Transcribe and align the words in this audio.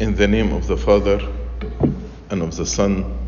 In 0.00 0.14
the 0.14 0.28
name 0.28 0.52
of 0.52 0.68
the 0.68 0.76
Father, 0.76 1.20
and 2.30 2.40
of 2.40 2.54
the 2.54 2.64
Son, 2.64 3.18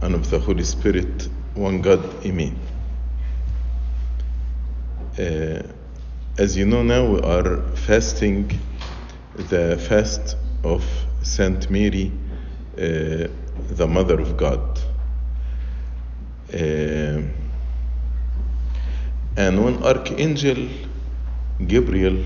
and 0.00 0.12
of 0.16 0.28
the 0.28 0.40
Holy 0.40 0.64
Spirit, 0.64 1.28
one 1.54 1.80
God, 1.82 2.02
Amen. 2.26 2.58
Uh, 5.16 5.62
as 6.36 6.56
you 6.56 6.66
know 6.66 6.82
now, 6.82 7.06
we 7.06 7.20
are 7.20 7.62
fasting 7.76 8.58
the 9.36 9.78
fast 9.88 10.36
of 10.64 10.84
Saint 11.22 11.70
Mary, 11.70 12.10
uh, 12.76 13.28
the 13.70 13.86
Mother 13.88 14.18
of 14.20 14.36
God. 14.36 14.80
Uh, 16.52 17.22
and 19.36 19.64
when 19.64 19.80
Archangel 19.84 20.66
Gabriel 21.64 22.20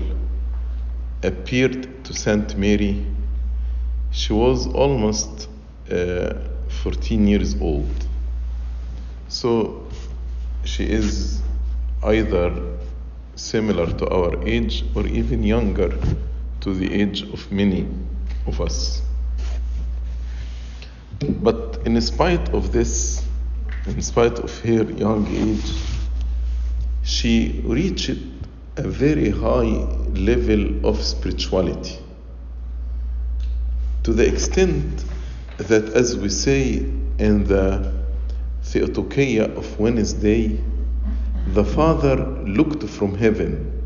appeared 1.21 2.03
to 2.03 2.13
Saint 2.15 2.57
Mary, 2.57 3.05
she 4.15 4.31
was 4.31 4.65
almost 4.67 5.49
uh, 5.91 6.35
14 6.83 7.27
years 7.27 7.59
old. 7.59 8.07
So 9.27 9.85
she 10.63 10.85
is 10.85 11.41
either 12.01 12.77
similar 13.35 13.87
to 13.87 14.07
our 14.07 14.41
age 14.47 14.85
or 14.95 15.05
even 15.05 15.43
younger 15.43 15.93
to 16.61 16.73
the 16.73 16.93
age 16.93 17.23
of 17.23 17.51
many 17.51 17.87
of 18.47 18.61
us. 18.61 19.01
But 21.19 21.79
in 21.85 21.99
spite 21.99 22.53
of 22.53 22.71
this, 22.71 23.21
in 23.85 24.01
spite 24.01 24.39
of 24.39 24.57
her 24.61 24.83
young 24.93 25.27
age, 25.27 25.73
she 27.03 27.61
reached 27.65 28.17
a 28.77 28.87
very 28.87 29.29
high 29.29 29.75
level 30.13 30.85
of 30.87 31.03
spirituality 31.03 31.99
to 34.05 34.13
the 34.13 34.23
extent 34.23 35.03
that, 35.57 35.85
as 35.95 36.15
we 36.15 36.29
say 36.29 36.75
in 37.17 37.43
the 37.45 37.91
Theotokia 38.61 39.57
of 39.57 39.79
Wednesday, 39.79 40.61
the 41.47 41.65
Father 41.65 42.15
looked 42.15 42.83
from 42.83 43.15
heaven 43.15 43.83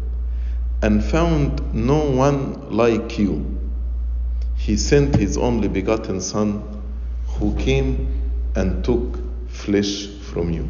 and 0.81 1.02
found 1.02 1.73
no 1.73 2.03
one 2.03 2.70
like 2.70 3.17
you. 3.17 3.58
He 4.58 4.76
sent 4.76 5.16
His 5.16 5.38
only 5.38 5.70
begotten 5.70 6.20
Son, 6.20 6.83
who 7.26 7.56
came 7.56 8.11
and 8.58 8.83
took 8.83 9.20
flesh 9.48 10.08
from 10.08 10.52
you. 10.52 10.67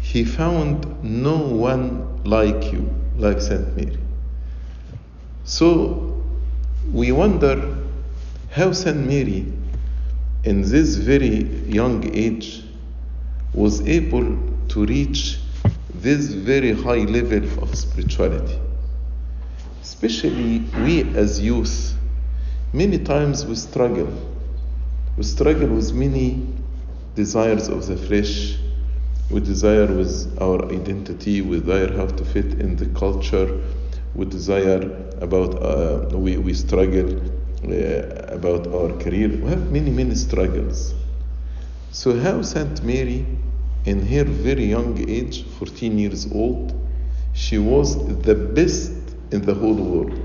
He 0.00 0.24
found 0.24 1.04
no 1.04 1.36
one 1.36 2.24
like 2.24 2.72
you, 2.72 2.88
like 3.18 3.42
Saint 3.42 3.76
Mary. 3.76 3.98
So 5.44 6.24
we 6.94 7.12
wonder 7.12 7.76
how 8.50 8.72
Saint 8.72 9.06
Mary, 9.06 9.46
in 10.42 10.62
this 10.62 10.96
very 10.96 11.44
young 11.68 12.12
age, 12.12 12.64
was 13.54 13.80
able 13.86 14.36
to 14.68 14.86
reach 14.86 15.38
this 15.94 16.32
very 16.32 16.72
high 16.72 17.04
level 17.04 17.62
of 17.62 17.72
spirituality. 17.76 18.58
Especially 19.82 20.64
we 20.84 21.02
as 21.14 21.40
youth, 21.40 21.94
many 22.72 22.98
times 22.98 23.46
we 23.46 23.54
struggle. 23.54 24.12
We 25.16 25.22
struggle 25.22 25.68
with 25.68 25.92
many 25.92 26.44
desires 27.14 27.68
of 27.68 27.86
the 27.86 27.96
flesh. 27.96 28.58
We 29.30 29.40
desire 29.40 29.86
with 29.86 30.36
our 30.40 30.64
identity. 30.72 31.40
We 31.40 31.60
desire 31.60 31.96
how 31.96 32.06
to 32.06 32.24
fit 32.24 32.54
in 32.58 32.74
the 32.74 32.86
culture. 32.98 33.60
We 34.14 34.24
desire 34.24 34.82
about 35.20 35.62
uh, 35.62 36.18
we 36.18 36.36
we 36.36 36.52
struggle 36.54 37.39
uh, 37.64 38.34
about 38.34 38.66
our 38.68 38.96
career. 38.98 39.28
We 39.28 39.50
have 39.50 39.70
many 39.70 39.90
many 39.90 40.14
struggles. 40.14 40.94
So 41.92 42.18
how 42.18 42.42
Saint 42.42 42.82
Mary, 42.82 43.26
in 43.84 44.06
her 44.06 44.24
very 44.24 44.64
young 44.64 44.96
age, 45.08 45.44
14 45.58 45.98
years 45.98 46.30
old, 46.32 46.72
she 47.34 47.58
was 47.58 47.96
the 48.22 48.34
best 48.34 48.92
in 49.32 49.42
the 49.42 49.54
whole 49.54 49.74
world. 49.74 50.18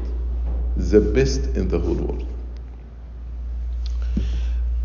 The 0.77 1.01
best 1.01 1.41
in 1.55 1.67
the 1.67 1.79
whole 1.79 1.95
world. 1.95 2.27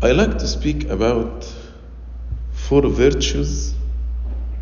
I 0.01 0.13
like 0.13 0.37
to 0.39 0.47
speak 0.47 0.89
about 0.89 1.45
four 2.51 2.81
virtues 2.89 3.75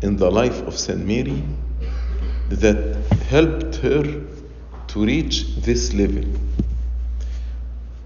in 0.02 0.16
the 0.16 0.30
life 0.30 0.60
of 0.62 0.78
Saint 0.78 1.06
Mary 1.06 1.42
that 2.50 2.96
helped 3.28 3.76
her 3.76 4.02
to 4.88 5.04
reach 5.04 5.56
this 5.56 5.94
level. 5.94 6.24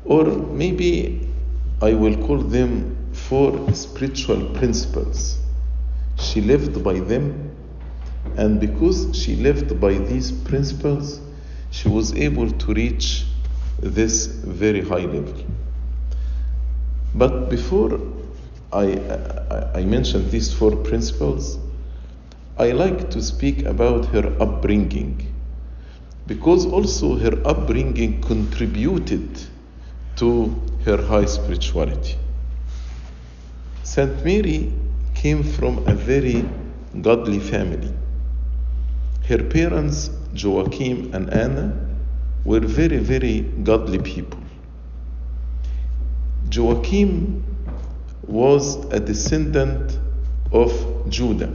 Or 0.04 0.24
maybe 0.24 1.28
I 1.80 1.94
will 1.94 2.16
call 2.26 2.38
them 2.38 2.96
four 3.12 3.72
spiritual 3.74 4.50
principles. 4.50 5.38
She 6.18 6.40
lived 6.40 6.84
by 6.84 7.00
them, 7.00 7.50
and 8.36 8.60
because 8.60 9.16
she 9.16 9.36
lived 9.36 9.80
by 9.80 9.94
these 9.94 10.30
principles, 10.30 11.20
she 11.70 11.88
was 11.88 12.14
able 12.14 12.50
to 12.50 12.74
reach 12.74 13.24
this 13.80 14.26
very 14.26 14.80
high 14.80 15.06
level. 15.06 15.44
But 17.14 17.48
before 17.48 18.00
I, 18.72 18.98
I, 19.50 19.80
I 19.80 19.84
mention 19.84 20.30
these 20.30 20.52
four 20.52 20.74
principles, 20.76 21.58
I 22.58 22.70
like 22.72 23.10
to 23.10 23.22
speak 23.22 23.64
about 23.64 24.06
her 24.06 24.36
upbringing 24.40 25.34
because 26.26 26.66
also 26.66 27.16
her 27.16 27.40
upbringing 27.44 28.20
contributed 28.20 29.28
to 30.16 30.54
her 30.84 31.02
high 31.02 31.24
spirituality. 31.24 32.16
Saint 33.82 34.24
Mary 34.24 34.72
came 35.14 35.42
from 35.42 35.78
a 35.86 35.94
very 35.94 36.44
godly 37.00 37.40
family. 37.40 37.92
Her 39.28 39.42
parents, 39.42 40.10
Joachim 40.34 41.14
and 41.14 41.32
Anna, 41.32 41.74
were 42.44 42.60
very, 42.60 42.98
very 42.98 43.40
godly 43.40 43.98
people. 43.98 44.38
Joachim 46.50 47.42
was 48.26 48.76
a 48.92 49.00
descendant 49.00 49.98
of 50.52 50.72
Judah, 51.08 51.52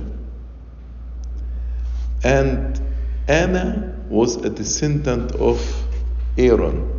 and 2.24 2.82
Anna 3.28 3.96
was 4.10 4.38
a 4.38 4.50
descendant 4.50 5.36
of 5.36 5.62
Aaron. 6.38 6.99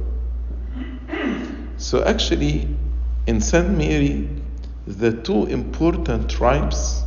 So, 1.80 2.04
actually, 2.04 2.68
in 3.26 3.40
Saint 3.40 3.70
Mary, 3.70 4.28
the 4.86 5.12
two 5.12 5.46
important 5.46 6.30
tribes, 6.30 7.02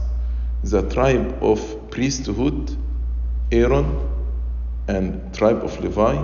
the 0.64 0.82
tribe 0.90 1.38
of 1.44 1.92
priesthood, 1.92 2.76
Aaron, 3.52 4.10
and 4.88 5.32
tribe 5.32 5.64
of 5.64 5.80
Levi, 5.80 6.18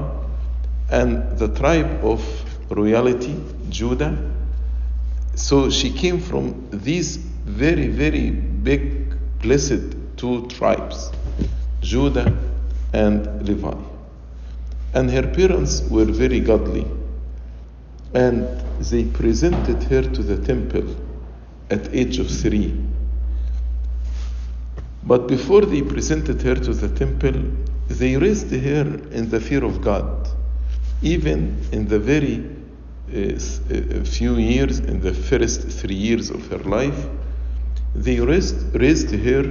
and 0.90 1.38
the 1.38 1.48
tribe 1.50 2.04
of 2.04 2.26
royalty, 2.72 3.40
Judah. 3.70 4.18
So 5.36 5.70
she 5.70 5.92
came 5.92 6.20
from 6.20 6.70
these 6.72 7.18
very, 7.18 7.88
very 7.88 8.32
big, 8.32 9.14
blessed 9.44 9.96
two 10.18 10.48
tribes, 10.48 11.12
Judah 11.82 12.36
and 12.94 13.48
Levi. 13.48 13.78
And 14.96 15.12
her 15.12 15.28
parents 15.28 15.84
were 15.88 16.06
very 16.06 16.40
godly. 16.40 16.88
And 18.14 18.48
they 18.80 19.06
presented 19.06 19.84
her 19.84 20.02
to 20.02 20.24
the 20.24 20.38
temple 20.46 20.96
at 21.70 21.94
age 21.94 22.20
of 22.20 22.30
three. 22.30 22.76
But 25.04 25.28
before 25.28 25.62
they 25.62 25.82
presented 25.82 26.42
her 26.42 26.56
to 26.56 26.74
the 26.74 26.90
temple, 26.90 27.42
they 27.88 28.18
raised 28.18 28.52
her 28.52 28.86
in 29.12 29.30
the 29.30 29.40
fear 29.40 29.64
of 29.64 29.82
God. 29.82 30.28
Even 31.02 31.58
in 31.72 31.88
the 31.88 32.00
very 32.00 32.46
uh, 33.10 34.04
few 34.04 34.36
years, 34.36 34.80
in 34.80 35.02
the 35.02 35.14
first 35.14 35.62
three 35.68 35.96
years 35.96 36.30
of 36.30 36.48
her 36.50 36.60
life, 36.60 37.08
they 37.96 38.20
raised, 38.20 38.76
raised 38.76 39.12
her 39.12 39.44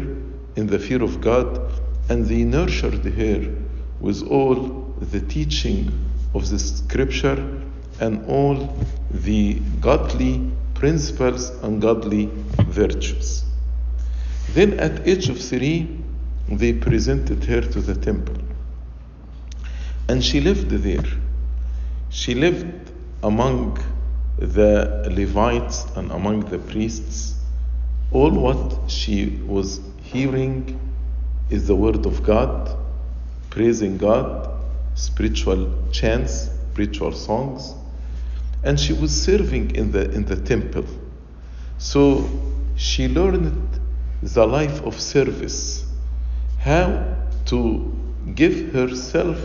in 0.56 0.66
the 0.66 0.78
fear 0.78 1.02
of 1.02 1.20
God 1.20 1.72
and 2.08 2.26
they 2.26 2.44
nurtured 2.44 3.04
her 3.04 3.54
with 4.00 4.22
all 4.28 4.94
the 5.00 5.20
teaching 5.20 5.92
of 6.34 6.48
the 6.48 6.58
scripture 6.58 7.67
and 8.00 8.24
all 8.26 8.76
the 9.10 9.54
godly 9.80 10.50
principles 10.74 11.50
and 11.62 11.82
godly 11.82 12.30
virtues. 12.66 13.44
Then 14.52 14.78
at 14.78 15.06
age 15.06 15.28
of 15.28 15.40
three, 15.40 15.98
they 16.48 16.72
presented 16.72 17.44
her 17.44 17.60
to 17.60 17.80
the 17.80 17.94
temple. 17.94 18.36
And 20.08 20.24
she 20.24 20.40
lived 20.40 20.70
there. 20.70 21.04
She 22.10 22.34
lived 22.34 22.92
among 23.22 23.78
the 24.38 25.08
Levites 25.10 25.84
and 25.96 26.10
among 26.12 26.40
the 26.48 26.58
priests. 26.58 27.34
All 28.12 28.30
what 28.30 28.90
she 28.90 29.40
was 29.46 29.80
hearing 30.02 30.80
is 31.50 31.66
the 31.66 31.74
word 31.74 32.06
of 32.06 32.22
God, 32.22 32.74
praising 33.50 33.98
God, 33.98 34.48
spiritual 34.94 35.72
chants, 35.92 36.48
spiritual 36.72 37.12
songs. 37.12 37.74
And 38.62 38.78
she 38.78 38.92
was 38.92 39.10
serving 39.10 39.74
in 39.74 39.92
the, 39.92 40.10
in 40.10 40.24
the 40.24 40.36
temple. 40.36 40.84
So 41.78 42.28
she 42.76 43.08
learned 43.08 43.80
the 44.22 44.46
life 44.46 44.82
of 44.82 45.00
service, 45.00 45.84
how 46.58 47.16
to 47.46 47.96
give 48.34 48.72
herself 48.72 49.38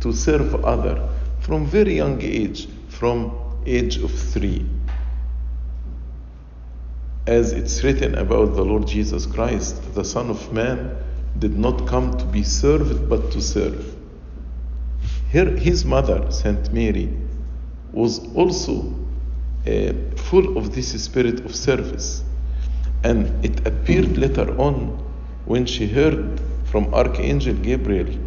to 0.00 0.12
serve 0.12 0.64
other 0.64 1.08
from 1.40 1.66
very 1.66 1.96
young 1.96 2.20
age, 2.22 2.68
from 2.88 3.38
age 3.66 3.98
of 3.98 4.10
three. 4.10 4.66
As 7.26 7.52
it's 7.52 7.82
written 7.84 8.14
about 8.14 8.54
the 8.54 8.64
Lord 8.64 8.86
Jesus 8.86 9.26
Christ, 9.26 9.94
the 9.94 10.04
Son 10.04 10.30
of 10.30 10.52
Man 10.52 10.96
did 11.38 11.58
not 11.58 11.86
come 11.86 12.16
to 12.18 12.24
be 12.24 12.42
served 12.42 13.08
but 13.08 13.30
to 13.32 13.40
serve. 13.40 13.94
Her, 15.32 15.56
his 15.56 15.84
mother, 15.84 16.30
Saint 16.30 16.72
Mary, 16.72 17.12
was 17.94 18.20
also 18.34 18.92
uh, 19.66 19.92
full 20.16 20.58
of 20.58 20.74
this 20.74 21.02
spirit 21.02 21.44
of 21.44 21.54
service. 21.54 22.22
And 23.02 23.44
it 23.44 23.66
appeared 23.66 24.18
later 24.18 24.58
on 24.58 25.02
when 25.44 25.66
she 25.66 25.86
heard 25.86 26.40
from 26.64 26.92
Archangel 26.92 27.54
Gabriel 27.54 28.18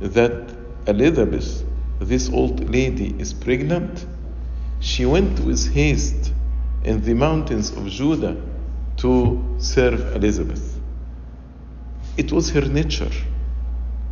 that 0.00 0.54
Elizabeth, 0.86 1.64
this 1.98 2.30
old 2.30 2.70
lady, 2.70 3.14
is 3.18 3.32
pregnant. 3.32 4.06
She 4.80 5.06
went 5.06 5.40
with 5.40 5.72
haste 5.72 6.32
in 6.84 7.02
the 7.02 7.14
mountains 7.14 7.70
of 7.70 7.86
Judah 7.88 8.36
to 8.98 9.56
serve 9.58 10.14
Elizabeth. 10.14 10.78
It 12.16 12.30
was 12.30 12.50
her 12.50 12.62
nature 12.62 13.10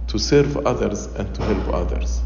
to 0.08 0.18
serve 0.18 0.56
others 0.66 1.06
and 1.06 1.32
to 1.34 1.42
help 1.42 1.74
others. 1.74 2.20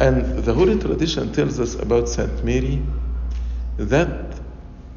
And 0.00 0.38
the 0.38 0.52
Holy 0.52 0.78
Tradition 0.78 1.32
tells 1.32 1.60
us 1.60 1.74
about 1.74 2.08
Saint 2.08 2.44
Mary 2.44 2.82
that 3.76 4.40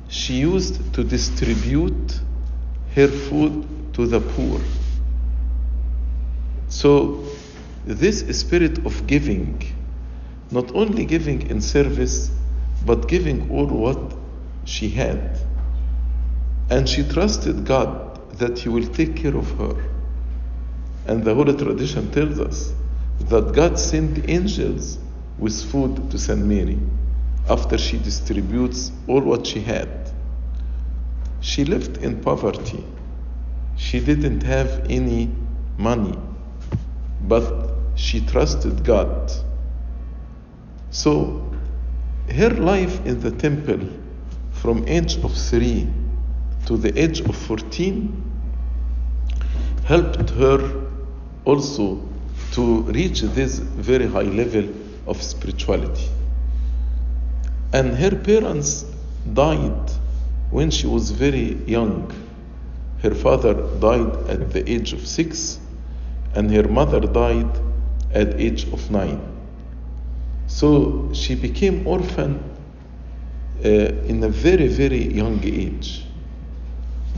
she 0.07 0.36
used 0.36 0.94
to 0.94 1.03
distribute 1.03 2.19
her 2.95 3.07
food 3.07 3.94
to 3.94 4.06
the 4.07 4.19
poor. 4.19 4.59
So, 6.68 7.24
this 7.86 8.39
spirit 8.39 8.86
of 8.86 9.06
giving, 9.06 9.62
not 10.51 10.74
only 10.74 11.06
giving 11.06 11.50
in 11.50 11.62
service, 11.62 12.31
but 12.86 13.07
giving 13.07 13.50
all 13.51 13.68
what 13.68 14.15
she 14.65 14.89
had. 14.89 15.39
And 16.69 16.89
she 16.89 17.03
trusted 17.07 17.65
God 17.65 18.38
that 18.38 18.59
He 18.59 18.69
will 18.69 18.88
take 18.88 19.15
care 19.15 19.36
of 19.36 19.50
her. 19.59 19.75
And 21.07 21.24
the 21.24 21.36
Holy 21.36 21.56
Tradition 21.56 22.12
tells 22.12 22.39
us 22.39 22.74
that 23.19 23.53
God 23.53 23.79
sent 23.79 24.29
angels 24.29 25.00
with 25.38 25.63
food 25.71 26.12
to 26.12 26.17
Saint 26.17 26.45
Mary 26.45 26.79
after 27.50 27.77
she 27.77 27.97
distributes 27.97 28.91
all 29.07 29.21
what 29.21 29.45
she 29.47 29.62
had. 29.62 30.12
She 31.41 31.63
lived 31.65 31.97
in 31.97 32.21
poverty. 32.21 32.83
She 33.77 34.00
didn't 34.00 34.41
have 34.44 34.85
any 34.89 35.31
money, 35.77 36.17
but 37.21 37.71
she 37.95 38.21
trusted 38.25 38.83
God. 38.83 39.31
So 40.89 41.51
her 42.31 42.50
life 42.50 43.06
in 43.06 43.19
the 43.19 43.31
temple 43.31 43.88
from 44.51 44.88
age 44.88 45.17
of 45.17 45.33
3 45.33 45.88
to 46.65 46.77
the 46.77 47.00
age 47.00 47.19
of 47.19 47.35
14 47.35 48.31
helped 49.85 50.29
her 50.31 50.88
also 51.45 52.01
to 52.51 52.81
reach 52.83 53.21
this 53.21 53.59
very 53.59 54.07
high 54.07 54.21
level 54.21 54.68
of 55.07 55.21
spirituality. 55.21 56.09
And 57.74 57.95
her 57.95 58.15
parents 58.15 58.86
died 59.33 59.92
when 60.51 60.71
she 60.71 60.88
was 60.88 61.12
very 61.12 61.56
young. 61.65 62.12
Her 63.01 63.13
father 63.13 63.53
died 63.80 64.30
at 64.30 64.51
the 64.51 64.69
age 64.69 64.94
of 64.94 65.06
six, 65.06 65.59
and 66.33 66.50
her 66.51 66.68
mother 66.68 67.01
died 67.01 67.51
at 68.13 68.39
age 68.39 68.71
of 68.71 68.89
nine. 68.89 69.21
So 70.48 71.12
she 71.13 71.36
became 71.36 71.86
orphan 71.86 72.41
uh, 73.63 73.68
in 73.68 74.24
a 74.24 74.30
very, 74.30 74.68
very 74.68 75.13
young 75.13 75.44
age. 75.44 76.06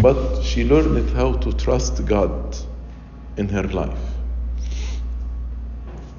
But 0.02 0.42
she 0.44 0.64
learned 0.64 1.10
how 1.12 1.34
to 1.34 1.52
trust 1.54 2.06
God 2.06 2.56
in 3.38 3.50
her 3.50 3.64
life. 3.64 4.17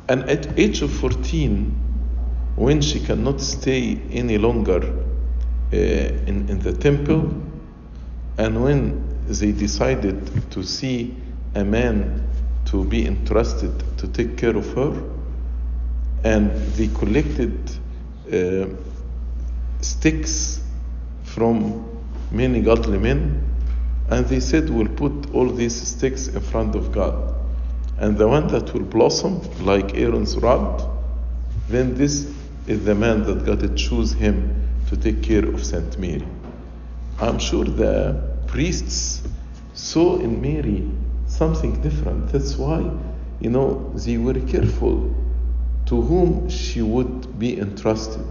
And 0.08 0.28
at 0.28 0.58
age 0.58 0.82
of 0.82 0.90
14, 0.90 1.70
when 2.56 2.80
she 2.80 3.00
cannot 3.00 3.40
stay 3.40 4.00
any 4.10 4.38
longer 4.38 4.82
uh, 5.72 5.76
in, 5.76 6.48
in 6.48 6.58
the 6.60 6.72
temple, 6.72 7.30
and 8.38 8.62
when 8.62 9.04
they 9.26 9.52
decided 9.52 10.50
to 10.50 10.62
see 10.62 11.14
a 11.54 11.64
man 11.64 12.26
to 12.66 12.84
be 12.84 13.06
entrusted 13.06 13.72
to 13.98 14.08
take 14.08 14.36
care 14.38 14.56
of 14.56 14.66
her, 14.74 15.02
and 16.24 16.50
they 16.74 16.88
collected 16.88 17.70
uh, 18.32 18.66
sticks 19.80 20.62
from 21.22 21.84
many 22.30 22.60
godly 22.62 22.98
men, 22.98 23.44
and 24.10 24.26
they 24.26 24.40
said, 24.40 24.70
We'll 24.70 24.88
put 24.88 25.34
all 25.34 25.48
these 25.50 25.80
sticks 25.80 26.28
in 26.28 26.40
front 26.40 26.74
of 26.74 26.92
God. 26.92 27.37
And 27.98 28.16
the 28.16 28.28
one 28.28 28.46
that 28.48 28.72
will 28.72 28.84
blossom 28.84 29.40
like 29.64 29.96
Aaron's 29.96 30.36
rod, 30.36 30.88
then 31.68 31.94
this 31.94 32.32
is 32.68 32.84
the 32.84 32.94
man 32.94 33.24
that 33.24 33.44
God 33.44 33.60
to 33.60 33.74
choose 33.74 34.12
him 34.12 34.68
to 34.88 34.96
take 34.96 35.22
care 35.22 35.44
of 35.44 35.64
Saint 35.64 35.98
Mary. 35.98 36.26
I'm 37.20 37.38
sure 37.38 37.64
the 37.64 38.22
priests 38.46 39.22
saw 39.74 40.18
in 40.18 40.40
Mary 40.40 40.88
something 41.26 41.80
different. 41.82 42.28
That's 42.30 42.56
why, 42.56 42.88
you 43.40 43.50
know, 43.50 43.92
they 43.96 44.16
were 44.16 44.40
careful 44.40 45.14
to 45.86 46.00
whom 46.00 46.48
she 46.48 46.82
would 46.82 47.38
be 47.38 47.58
entrusted. 47.58 48.26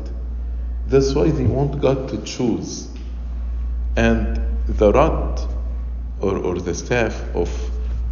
That's 0.87 1.13
why 1.13 1.29
they 1.29 1.45
want 1.45 1.81
God 1.81 2.07
to 2.09 2.21
choose. 2.23 2.87
And 3.97 4.39
the 4.67 4.93
rod 4.93 5.41
or, 6.21 6.37
or 6.37 6.59
the 6.59 6.73
staff 6.73 7.21
of, 7.35 7.49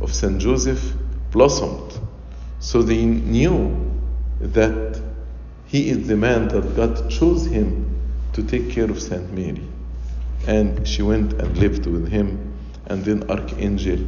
of 0.01 0.13
Saint 0.13 0.39
Joseph 0.39 0.93
blossomed. 1.35 1.99
So 2.59 2.81
they 2.81 3.03
knew 3.03 3.91
that 4.39 5.01
he 5.67 5.89
is 5.89 6.07
the 6.07 6.15
man 6.15 6.47
that 6.47 6.75
God 6.75 7.09
chose 7.09 7.45
him 7.45 7.69
to 8.33 8.41
take 8.41 8.69
care 8.69 8.89
of 8.89 9.01
Saint 9.01 9.33
Mary. 9.33 9.67
And 10.47 10.87
she 10.87 11.01
went 11.01 11.33
and 11.33 11.57
lived 11.57 11.85
with 11.87 12.07
him, 12.07 12.53
and 12.87 13.03
then 13.03 13.29
Archangel 13.29 13.99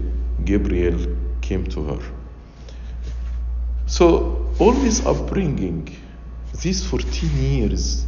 Gabriel 0.46 1.00
came 1.41 1.65
to 1.67 1.84
her. 1.89 2.00
So, 3.88 4.50
all 4.60 4.74
this 4.74 5.05
upbringing, 5.05 5.96
these 6.62 6.86
14 6.86 7.29
years 7.38 8.05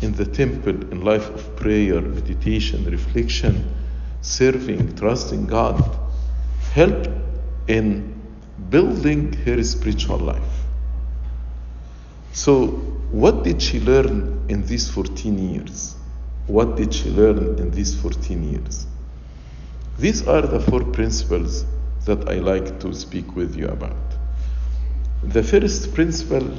in 0.00 0.12
the 0.12 0.24
temple, 0.24 0.76
in 0.92 1.04
life 1.04 1.28
of 1.30 1.56
prayer, 1.56 2.00
meditation, 2.00 2.84
reflection, 2.84 3.74
serving, 4.20 4.96
trusting 4.96 5.46
God, 5.46 5.82
helped 6.72 7.08
in 7.66 8.19
building 8.68 9.32
her 9.44 9.62
spiritual 9.64 10.18
life. 10.18 10.64
So, 12.32 12.66
what 13.10 13.42
did 13.42 13.60
she 13.60 13.80
learn 13.80 14.44
in 14.48 14.66
these 14.66 14.88
14 14.90 15.52
years? 15.52 15.96
What 16.46 16.76
did 16.76 16.94
she 16.94 17.10
learn 17.10 17.58
in 17.58 17.70
these 17.70 18.00
14 18.00 18.50
years? 18.50 18.86
These 19.98 20.26
are 20.26 20.42
the 20.42 20.60
four 20.60 20.84
principles 20.84 21.64
that 22.06 22.28
I 22.28 22.34
like 22.34 22.80
to 22.80 22.94
speak 22.94 23.36
with 23.36 23.56
you 23.56 23.68
about. 23.68 23.96
The 25.22 25.42
first 25.42 25.94
principle 25.94 26.50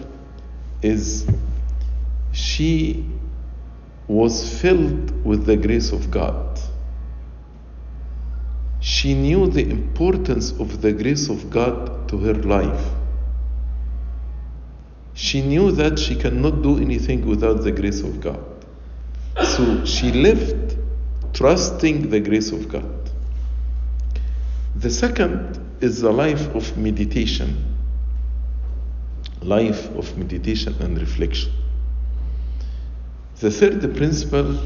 is 0.81 1.27
she 2.31 3.05
was 4.07 4.61
filled 4.61 5.25
with 5.25 5.45
the 5.45 5.57
grace 5.57 5.91
of 5.91 6.11
God. 6.11 6.59
She 8.81 9.13
knew 9.13 9.45
the 9.47 9.69
importance 9.69 10.51
of 10.59 10.81
the 10.81 10.91
grace 10.91 11.29
of 11.29 11.51
God 11.51 12.09
to 12.09 12.17
her 12.17 12.33
life. 12.33 12.83
She 15.13 15.41
knew 15.41 15.71
that 15.73 15.99
she 15.99 16.15
cannot 16.15 16.63
do 16.63 16.77
anything 16.77 17.27
without 17.27 17.63
the 17.63 17.71
grace 17.71 18.01
of 18.01 18.19
God. 18.19 18.43
So 19.43 19.85
she 19.85 20.11
lived 20.11 20.77
trusting 21.33 22.09
the 22.09 22.19
grace 22.19 22.51
of 22.51 22.69
God. 22.69 23.11
The 24.75 24.89
second 24.89 25.59
is 25.79 26.01
the 26.01 26.11
life 26.11 26.47
of 26.55 26.75
meditation. 26.75 27.77
Life 29.43 29.95
of 29.95 30.17
meditation 30.17 30.75
and 30.79 30.99
reflection. 30.99 31.51
The 33.39 33.51
third 33.51 33.95
principle 33.95 34.59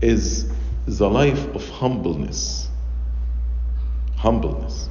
is 0.00 0.48
the 0.86 1.08
life 1.08 1.44
of 1.56 1.68
humbleness. 1.70 2.61
Humbleness. 4.22 4.88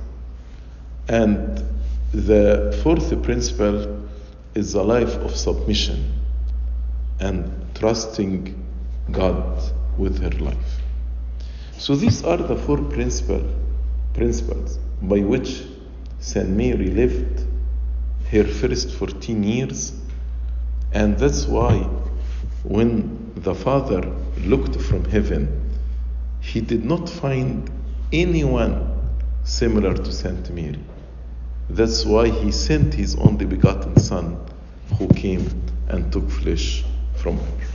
And 1.08 1.64
the 2.14 2.80
fourth 2.84 3.10
principle 3.24 4.08
is 4.54 4.74
a 4.74 4.84
life 4.84 5.16
of 5.26 5.36
submission. 5.36 6.22
and 7.22 7.52
trusting 7.76 8.56
God 9.12 9.62
with 9.98 10.22
her 10.22 10.32
life. 10.44 10.82
So 11.78 11.96
these 11.96 12.24
are 12.24 12.38
the 12.38 12.56
four 12.56 12.78
principle, 12.78 13.44
principles 14.14 14.78
by 15.02 15.20
which 15.20 15.64
St. 16.20 16.50
Mary 16.50 16.88
lived 16.88 17.46
her 18.32 18.44
first 18.44 18.92
14 18.92 19.44
years, 19.44 19.94
and 20.94 21.18
that's 21.18 21.46
why 21.46 21.78
when 22.64 23.32
the 23.36 23.56
Father 23.56 24.02
looked 24.40 24.76
from 24.82 25.06
heaven, 25.06 25.72
he 26.40 26.62
did 26.62 26.84
not 26.84 27.10
find 27.10 27.70
anyone 28.12 29.01
similar 29.44 29.94
to 29.94 30.12
Saint 30.12 30.50
Mary. 30.52 30.80
That's 31.70 32.06
why 32.06 32.30
he 32.30 32.52
sent 32.52 32.94
his 32.94 33.16
only 33.16 33.46
begotten 33.46 33.98
Son, 33.98 34.38
who 34.98 35.08
came 35.10 35.48
and 35.88 36.12
took 36.12 36.30
flesh 36.30 36.84
from 37.16 37.38
her. 37.38 37.68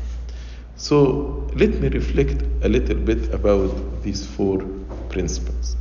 So 0.76 1.48
let 1.54 1.70
me 1.80 1.88
reflect 1.88 2.42
a 2.62 2.68
little 2.68 2.96
bit 2.96 3.32
about 3.32 4.02
these 4.02 4.26
four 4.26 4.62
principles. 5.08 5.76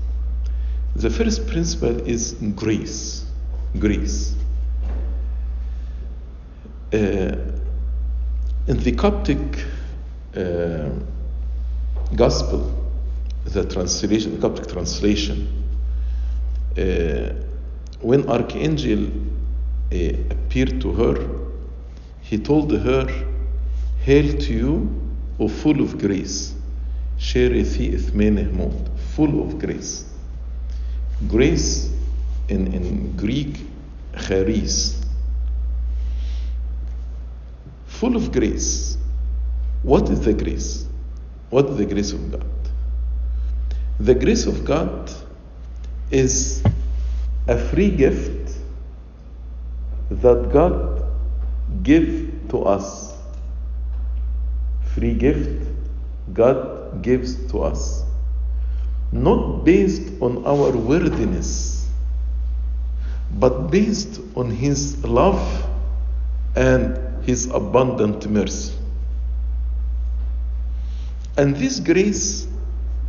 The 0.95 1.09
first 1.09 1.47
principle 1.47 1.99
is 2.07 2.33
grace. 2.55 3.25
Grace. 3.77 4.33
Uh, 6.93 7.35
in 8.67 8.77
the 8.79 8.93
Coptic 8.93 9.65
uh, 10.37 10.89
Gospel, 12.15 12.73
the 13.43 13.65
translation, 13.65 14.39
the 14.39 14.47
Coptic 14.47 14.67
translation, 14.67 15.64
when 16.75 18.29
Archangel 18.29 19.07
uh, 19.07 19.97
appeared 20.29 20.81
to 20.81 20.91
her, 20.93 21.27
he 22.21 22.37
told 22.37 22.71
her, 22.71 23.07
Hail 24.01 24.37
to 24.39 24.53
you, 24.53 25.01
O 25.39 25.47
full 25.47 25.81
of 25.81 25.97
grace, 25.97 26.53
Sherethi 27.17 27.93
Ithmenehmod, 27.93 28.99
full 29.15 29.41
of 29.41 29.57
grace. 29.57 30.05
Grace 31.27 31.91
in, 32.49 32.71
in 32.73 33.15
Greek, 33.15 33.57
charis, 34.27 35.01
full 37.87 38.15
of 38.15 38.31
grace. 38.31 38.97
What 39.81 40.09
is 40.09 40.21
the 40.21 40.33
grace? 40.33 40.85
What 41.49 41.67
is 41.69 41.77
the 41.77 41.85
grace 41.85 42.11
of 42.11 42.31
God? 42.31 42.45
The 43.99 44.15
grace 44.15 44.45
of 44.45 44.65
God 44.65 45.09
is 46.11 46.63
a 47.47 47.57
free 47.57 47.89
gift 47.89 48.57
that 50.09 50.51
God 50.51 51.03
gives 51.83 52.49
to 52.49 52.63
us. 52.63 53.17
Free 54.93 55.13
gift 55.13 55.67
God 56.33 57.01
gives 57.01 57.51
to 57.51 57.63
us. 57.63 58.03
Not 59.11 59.63
based 59.65 60.13
on 60.21 60.45
our 60.45 60.71
worthiness, 60.71 61.87
but 63.31 63.71
based 63.71 64.19
on 64.35 64.51
His 64.51 65.03
love 65.03 65.69
and 66.55 67.23
His 67.25 67.47
abundant 67.47 68.29
mercy. 68.29 68.73
And 71.37 71.55
this 71.55 71.79
grace 71.79 72.47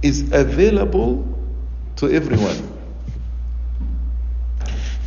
is 0.03 0.33
available 0.33 1.25
to 1.97 2.11
everyone. 2.11 2.76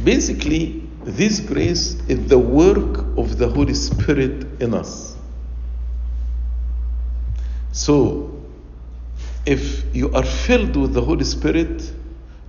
Basically, 0.04 0.84
this 1.04 1.40
grace 1.40 1.96
is 2.08 2.28
the 2.28 2.40
work 2.40 3.00
of 3.18 3.38
the 3.38 3.50
Holy 3.50 3.74
Spirit 3.74 4.62
in 4.62 4.74
us. 4.74 5.18
So, 7.72 8.42
if 9.46 9.84
you 9.96 10.12
are 10.14 10.24
filled 10.24 10.76
with 10.76 10.94
the 10.94 11.02
Holy 11.02 11.26
Spirit, 11.26 11.92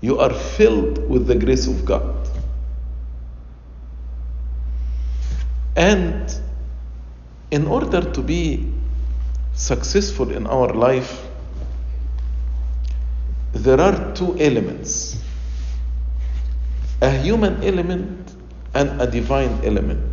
you 0.00 0.18
are 0.18 0.32
filled 0.32 1.08
with 1.08 1.26
the 1.26 1.34
grace 1.34 1.66
of 1.66 1.84
God. 1.84 2.28
And 5.76 6.34
in 7.50 7.66
order 7.66 8.00
to 8.00 8.22
be 8.22 8.72
successful 9.54 10.30
in 10.30 10.46
our 10.46 10.72
life, 10.72 11.26
there 13.52 13.80
are 13.80 14.14
two 14.14 14.38
elements 14.38 15.19
a 17.02 17.10
human 17.10 17.62
element 17.64 18.34
and 18.74 19.00
a 19.00 19.06
divine 19.06 19.60
element. 19.64 20.06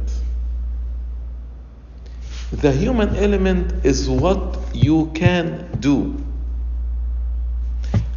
The 2.51 2.71
human 2.71 3.15
element 3.17 3.85
is 3.85 4.09
what 4.09 4.73
you 4.73 5.11
can 5.13 5.69
do, 5.79 6.23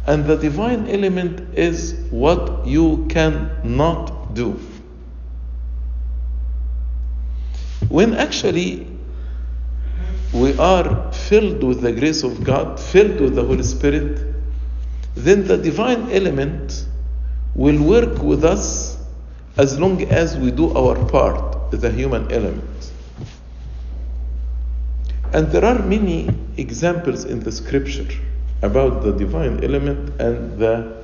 and 0.07 0.25
the 0.25 0.37
divine 0.37 0.87
element 0.87 1.57
is 1.57 1.95
what 2.11 2.65
you 2.65 3.05
cannot 3.09 4.33
do. 4.33 4.57
When 7.89 8.13
actually 8.13 8.87
we 10.33 10.57
are 10.57 11.11
filled 11.11 11.61
with 11.61 11.81
the 11.81 11.91
grace 11.91 12.23
of 12.23 12.41
God, 12.41 12.79
filled 12.79 13.19
with 13.19 13.35
the 13.35 13.43
Holy 13.43 13.63
Spirit, 13.63 14.33
then 15.13 15.45
the 15.45 15.57
divine 15.57 16.09
element 16.09 16.85
will 17.55 17.81
work 17.83 18.21
with 18.23 18.43
us 18.43 18.97
as 19.57 19.79
long 19.79 20.01
as 20.03 20.37
we 20.37 20.51
do 20.51 20.73
our 20.75 20.95
part, 21.09 21.71
the 21.71 21.91
human 21.91 22.31
element. 22.31 22.91
And 25.33 25.47
there 25.51 25.63
are 25.63 25.79
many 25.79 26.29
examples 26.57 27.25
in 27.25 27.39
the 27.39 27.51
scripture 27.51 28.07
about 28.61 29.03
the 29.03 29.11
divine 29.11 29.63
element 29.63 30.19
and 30.19 30.57
the 30.59 31.03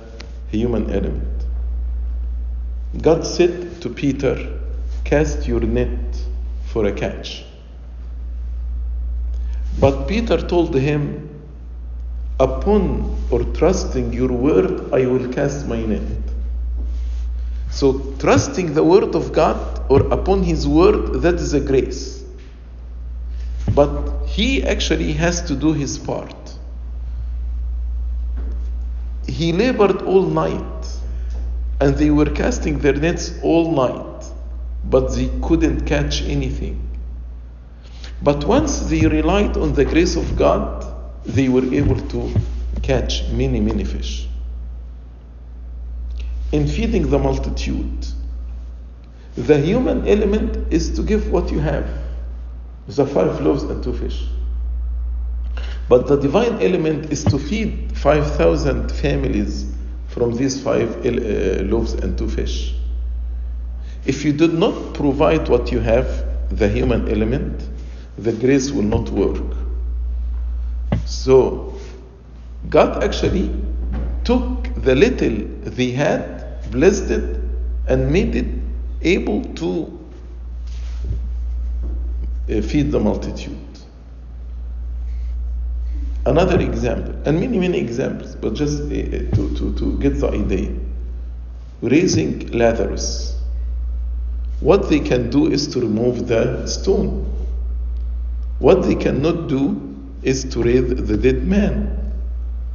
human 0.49 0.91
element. 0.91 1.45
God 3.01 3.25
said 3.25 3.81
to 3.81 3.89
Peter, 3.89 4.59
Cast 5.03 5.47
your 5.47 5.61
net 5.61 6.21
for 6.65 6.85
a 6.85 6.91
catch. 6.91 7.45
But 9.79 10.07
Peter 10.07 10.37
told 10.37 10.75
him, 10.75 11.29
Upon 12.39 13.17
or 13.31 13.43
trusting 13.43 14.13
your 14.13 14.31
word, 14.31 14.93
I 14.93 15.05
will 15.05 15.31
cast 15.33 15.67
my 15.67 15.81
net. 15.83 16.26
So, 17.69 18.15
trusting 18.19 18.73
the 18.73 18.83
word 18.83 19.15
of 19.15 19.33
God 19.33 19.85
or 19.89 20.01
upon 20.07 20.43
his 20.43 20.67
word, 20.67 21.21
that 21.21 21.35
is 21.35 21.53
a 21.53 21.59
grace. 21.59 22.23
But 23.73 24.25
he 24.25 24.63
actually 24.63 25.13
has 25.13 25.41
to 25.43 25.55
do 25.55 25.73
his 25.73 25.97
part. 25.97 26.35
He 29.27 29.51
labored 29.51 30.01
all 30.01 30.23
night, 30.23 30.87
and 31.79 31.95
they 31.95 32.09
were 32.09 32.29
casting 32.29 32.79
their 32.79 32.93
nets 32.93 33.33
all 33.43 33.71
night, 33.71 34.25
but 34.85 35.13
they 35.13 35.29
couldn't 35.43 35.85
catch 35.85 36.23
anything. 36.23 36.81
But 38.21 38.45
once 38.45 38.79
they 38.89 39.05
relied 39.05 39.57
on 39.57 39.73
the 39.73 39.85
grace 39.85 40.15
of 40.15 40.35
God, 40.35 40.85
they 41.25 41.49
were 41.49 41.65
able 41.73 41.99
to 42.07 42.33
catch 42.81 43.27
many, 43.29 43.59
many 43.59 43.83
fish. 43.83 44.27
In 46.51 46.67
feeding 46.67 47.09
the 47.09 47.19
multitude, 47.19 48.07
the 49.35 49.59
human 49.59 50.07
element 50.07 50.73
is 50.73 50.95
to 50.95 51.03
give 51.03 51.31
what 51.31 51.51
you 51.51 51.59
have 51.59 51.87
the 52.87 53.05
five 53.05 53.41
loaves 53.41 53.63
and 53.63 53.83
two 53.83 53.93
fish. 53.93 54.25
But 55.89 56.07
the 56.07 56.17
divine 56.17 56.61
element 56.61 57.11
is 57.11 57.23
to 57.25 57.37
feed 57.37 57.97
5,000 57.97 58.91
families 58.91 59.65
from 60.07 60.35
these 60.35 60.61
five 60.61 61.05
uh, 61.05 61.63
loaves 61.63 61.93
and 61.93 62.17
two 62.17 62.29
fish. 62.29 62.75
If 64.05 64.23
you 64.23 64.33
did 64.33 64.53
not 64.53 64.93
provide 64.93 65.49
what 65.49 65.71
you 65.71 65.79
have, 65.79 66.25
the 66.49 66.69
human 66.69 67.09
element, 67.09 67.61
the 68.17 68.31
grace 68.31 68.71
will 68.71 68.83
not 68.83 69.09
work. 69.09 69.43
So, 71.05 71.77
God 72.69 73.03
actually 73.03 73.53
took 74.23 74.73
the 74.75 74.95
little 74.95 75.37
they 75.69 75.91
had, 75.91 76.36
blessed 76.71 77.11
it, 77.11 77.39
and 77.87 78.11
made 78.11 78.35
it 78.35 78.47
able 79.01 79.43
to 79.55 79.99
uh, 82.49 82.61
feed 82.61 82.91
the 82.91 82.99
multitude. 82.99 83.57
Another 86.25 86.59
example, 86.59 87.15
and 87.25 87.39
many, 87.39 87.57
many 87.57 87.77
examples, 87.77 88.35
but 88.35 88.53
just 88.53 88.83
uh, 88.83 88.87
to, 88.87 89.55
to, 89.55 89.73
to 89.75 89.97
get 89.99 90.19
the 90.19 90.29
idea. 90.29 90.73
Raising 91.81 92.51
Lazarus. 92.51 93.39
What 94.59 94.89
they 94.89 94.99
can 94.99 95.29
do 95.29 95.51
is 95.51 95.67
to 95.67 95.79
remove 95.79 96.27
the 96.27 96.65
stone. 96.67 97.31
What 98.59 98.81
they 98.83 98.95
cannot 98.95 99.47
do 99.47 99.95
is 100.23 100.43
to 100.45 100.63
raise 100.63 100.89
the 100.89 101.15
dead 101.15 101.43
man. 101.45 102.11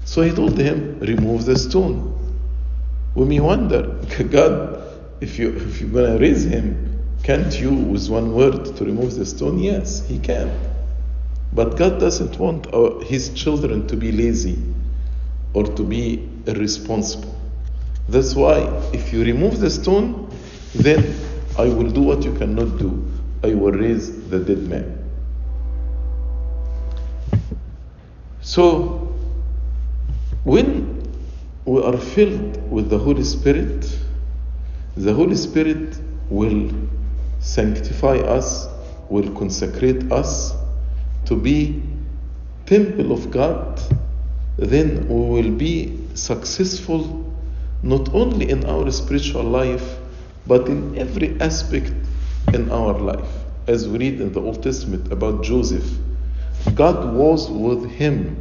So 0.04 0.22
he 0.22 0.30
told 0.30 0.56
him, 0.56 0.98
remove 1.00 1.44
the 1.44 1.58
stone. 1.58 2.21
We 3.14 3.26
may 3.26 3.40
wonder, 3.40 3.82
God, 4.30 4.82
if, 5.20 5.38
you, 5.38 5.54
if 5.56 5.80
you're 5.80 5.90
going 5.90 6.12
to 6.12 6.18
raise 6.18 6.44
him, 6.44 6.92
can't 7.22 7.58
you, 7.60 7.72
with 7.72 8.08
one 8.08 8.34
word, 8.34 8.76
to 8.76 8.84
remove 8.84 9.14
the 9.14 9.26
stone? 9.26 9.58
Yes, 9.58 10.06
he 10.08 10.18
can. 10.18 10.50
But 11.52 11.76
God 11.76 12.00
doesn't 12.00 12.38
want 12.38 12.72
our, 12.74 13.02
His 13.04 13.28
children 13.30 13.86
to 13.88 13.96
be 13.96 14.10
lazy 14.10 14.58
or 15.52 15.64
to 15.64 15.84
be 15.84 16.28
irresponsible. 16.46 17.38
That's 18.08 18.34
why 18.34 18.60
if 18.92 19.12
you 19.12 19.22
remove 19.24 19.60
the 19.60 19.70
stone, 19.70 20.34
then 20.74 21.14
I 21.58 21.66
will 21.66 21.90
do 21.90 22.00
what 22.00 22.24
you 22.24 22.34
cannot 22.34 22.78
do. 22.78 23.08
I 23.44 23.54
will 23.54 23.72
raise 23.72 24.28
the 24.28 24.38
dead 24.40 24.58
man. 24.68 24.98
So, 28.40 29.14
when 30.44 31.01
we 31.64 31.80
are 31.82 31.96
filled 31.96 32.70
with 32.70 32.90
the 32.90 32.98
Holy 32.98 33.22
Spirit, 33.22 33.98
the 34.96 35.14
Holy 35.14 35.36
Spirit 35.36 35.96
will 36.28 36.70
sanctify 37.38 38.16
us, 38.16 38.68
will 39.08 39.30
consecrate 39.34 40.10
us 40.10 40.54
to 41.26 41.36
be 41.36 41.82
temple 42.66 43.12
of 43.12 43.30
God, 43.30 43.80
then 44.56 45.08
we 45.08 45.42
will 45.42 45.50
be 45.52 45.98
successful 46.14 47.32
not 47.82 48.12
only 48.12 48.50
in 48.50 48.64
our 48.66 48.90
spiritual 48.90 49.44
life, 49.44 49.98
but 50.46 50.66
in 50.66 50.98
every 50.98 51.40
aspect 51.40 51.92
in 52.52 52.70
our 52.70 52.98
life. 52.98 53.28
As 53.68 53.88
we 53.88 53.98
read 53.98 54.20
in 54.20 54.32
the 54.32 54.40
Old 54.40 54.62
Testament 54.62 55.12
about 55.12 55.44
Joseph, 55.44 55.88
God 56.74 57.14
was 57.14 57.48
with 57.48 57.88
him 57.88 58.36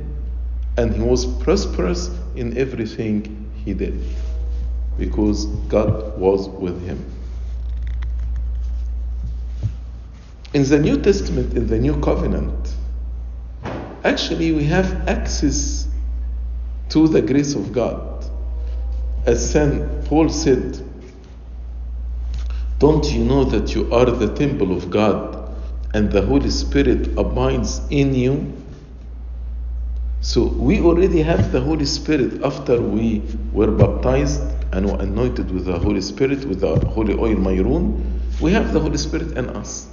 and 0.77 0.95
he 0.95 1.01
was 1.01 1.25
prosperous 1.43 2.09
in 2.35 2.57
everything 2.57 3.51
he 3.65 3.73
did 3.73 4.03
because 4.97 5.45
God 5.67 6.17
was 6.17 6.47
with 6.47 6.81
him. 6.85 7.03
In 10.53 10.63
the 10.63 10.79
New 10.79 11.01
Testament, 11.01 11.53
in 11.53 11.67
the 11.67 11.79
New 11.79 11.99
Covenant, 12.01 12.75
actually 14.03 14.51
we 14.51 14.65
have 14.65 15.07
access 15.07 15.87
to 16.89 17.07
the 17.07 17.21
grace 17.21 17.55
of 17.55 17.71
God. 17.71 18.25
As 19.25 19.51
St. 19.51 20.05
Paul 20.05 20.29
said, 20.29 20.79
Don't 22.79 23.09
you 23.11 23.23
know 23.23 23.45
that 23.45 23.73
you 23.73 23.93
are 23.93 24.05
the 24.05 24.33
temple 24.33 24.75
of 24.75 24.89
God 24.89 25.55
and 25.93 26.11
the 26.11 26.21
Holy 26.21 26.49
Spirit 26.49 27.17
abides 27.17 27.81
in 27.89 28.13
you? 28.13 28.60
So 30.21 30.43
we 30.43 30.79
already 30.81 31.23
have 31.23 31.51
the 31.51 31.59
Holy 31.59 31.85
Spirit 31.85 32.43
after 32.43 32.79
we 32.79 33.23
were 33.51 33.71
baptized 33.71 34.41
and 34.71 34.85
were 34.85 35.01
anointed 35.01 35.49
with 35.49 35.65
the 35.65 35.79
Holy 35.79 36.01
Spirit, 36.01 36.45
with 36.45 36.59
the 36.59 36.75
holy 36.89 37.15
oil 37.15 37.35
Mayrun. 37.35 38.03
We 38.39 38.51
have 38.53 38.71
the 38.71 38.79
Holy 38.79 38.97
Spirit 38.97 39.35
in 39.35 39.49
us. 39.49 39.87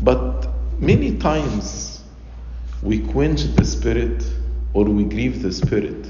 But 0.00 0.48
many 0.78 1.16
times 1.16 2.02
we 2.82 3.00
quench 3.00 3.44
the 3.56 3.64
Spirit 3.64 4.22
or 4.74 4.84
we 4.84 5.04
grieve 5.04 5.40
the 5.42 5.50
Spirit. 5.50 6.06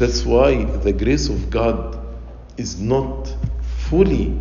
That's 0.00 0.24
why 0.24 0.64
the 0.64 0.92
grace 0.92 1.28
of 1.28 1.50
God 1.50 2.04
is 2.56 2.80
not 2.80 3.32
fully 3.88 4.36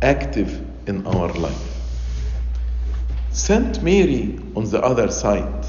active 0.00 0.66
in 0.88 1.06
our 1.06 1.28
life. 1.34 1.76
Saint 3.32 3.82
Mary, 3.82 4.40
on 4.56 4.64
the 4.70 4.80
other 4.82 5.10
side, 5.10 5.66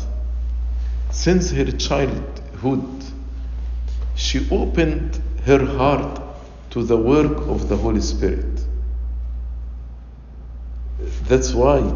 since 1.11 1.51
her 1.51 1.71
childhood, 1.71 3.03
she 4.15 4.47
opened 4.51 5.21
her 5.45 5.65
heart 5.65 6.21
to 6.71 6.83
the 6.83 6.97
work 6.97 7.37
of 7.47 7.69
the 7.69 7.77
Holy 7.77 8.01
Spirit. 8.01 8.65
That's 11.23 11.53
why 11.53 11.93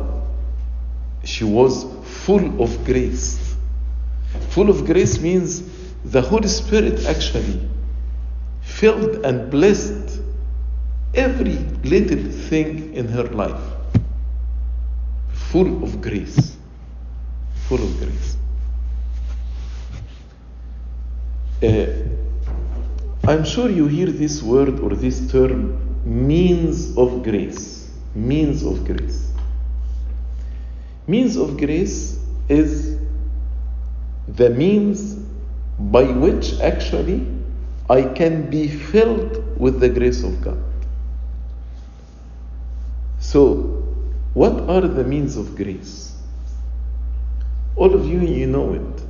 she 1.24 1.44
was 1.44 1.86
full 2.04 2.62
of 2.62 2.86
grace. 2.86 3.56
Full 4.50 4.70
of 4.70 4.86
grace 4.86 5.20
means 5.20 5.64
the 6.06 6.22
Holy 6.22 6.48
Spirit 6.48 7.06
actually 7.06 7.70
filled 8.62 9.26
and 9.26 9.52
blessed 9.52 10.20
every 11.14 11.58
little 11.84 12.32
thing 12.32 12.94
in 12.94 13.08
her 13.08 13.24
life. 13.24 13.62
Full 15.52 15.84
of 15.84 16.02
grace. 16.02 16.58
Full 17.68 17.82
of 17.82 17.98
grace. 18.00 18.38
Uh, 21.64 21.86
I'm 23.26 23.46
sure 23.46 23.70
you 23.70 23.88
hear 23.88 24.08
this 24.08 24.44
word 24.44 24.82
or 24.82 24.90
this 24.90 25.32
term, 25.32 25.80
means 26.04 26.98
of 26.98 27.24
grace. 27.24 27.90
Means 28.14 28.66
of 28.66 28.84
grace. 28.84 29.32
Means 31.08 31.38
of 31.38 31.58
grace 31.58 32.20
is 32.50 33.00
the 34.28 34.50
means 34.50 35.16
by 35.80 36.04
which 36.04 36.60
actually 36.60 37.26
I 37.90 38.04
can 38.04 38.50
be 38.50 38.68
filled 38.68 39.58
with 39.58 39.80
the 39.80 39.88
grace 39.88 40.22
of 40.22 40.42
God. 40.42 40.62
So, 43.20 43.86
what 44.34 44.70
are 44.70 44.82
the 44.82 45.06
means 45.06 45.38
of 45.38 45.56
grace? 45.56 46.14
All 47.78 47.94
of 47.94 48.06
you, 48.06 48.20
you 48.20 48.48
know 48.48 48.74
it 48.74 49.03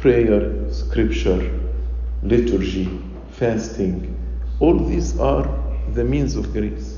prayer, 0.00 0.72
scripture, 0.72 1.60
liturgy, 2.22 2.88
fasting. 3.32 4.16
All 4.58 4.78
these 4.78 5.20
are 5.20 5.46
the 5.92 6.04
means 6.04 6.36
of 6.36 6.54
grace. 6.54 6.96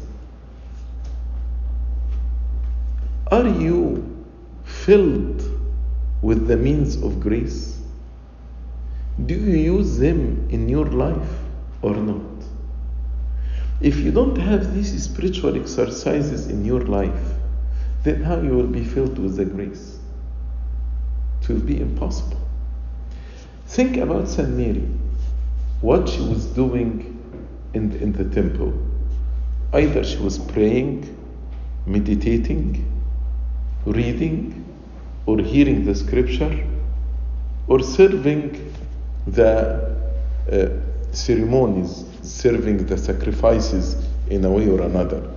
Are 3.33 3.49
you 3.49 4.25
filled 4.63 5.43
with 6.23 6.47
the 6.47 6.57
means 6.57 6.95
of 7.03 7.19
grace? 7.19 7.81
Do 9.27 9.35
you 9.35 9.79
use 9.79 9.99
them 9.99 10.49
in 10.51 10.69
your 10.69 10.87
life 10.87 11.31
or 11.83 11.97
not? 11.97 12.23
If 13.81 13.97
you 13.97 14.13
don't 14.13 14.37
have 14.37 14.77
these 14.77 15.03
spiritual 15.03 15.57
exercises 15.57 16.47
in 16.47 16.65
your 16.65 16.83
life, 16.83 17.35
then 18.05 18.23
how 18.23 18.41
you 18.41 18.51
will 18.51 18.69
be 18.69 18.85
filled 18.85 19.19
with 19.19 19.35
the 19.37 19.45
grace? 19.45 19.99
It 21.41 21.49
will 21.49 21.67
be 21.67 21.81
impossible. 21.81 22.39
Think 23.73 23.97
about 23.97 24.29
Saint 24.29 24.51
Mary, 24.51 24.87
what 25.81 26.07
she 26.07 26.21
was 26.21 26.45
doing 26.45 27.19
in 27.73 27.89
the, 27.89 28.03
in 28.03 28.13
the 28.13 28.25
temple. 28.25 28.71
Either 29.73 30.05
she 30.05 30.19
was 30.19 30.39
praying, 30.39 31.17
meditating, 31.87 32.85
reading, 33.87 34.63
or 35.25 35.39
hearing 35.39 35.87
the 35.87 35.95
scripture, 35.95 36.55
or 37.67 37.83
serving 37.83 38.75
the 39.27 39.97
uh, 40.53 40.69
ceremonies, 41.15 42.05
serving 42.23 42.85
the 42.85 42.99
sacrifices 42.99 43.97
in 44.29 44.45
a 44.45 44.51
way 44.51 44.69
or 44.69 44.83
another, 44.83 45.33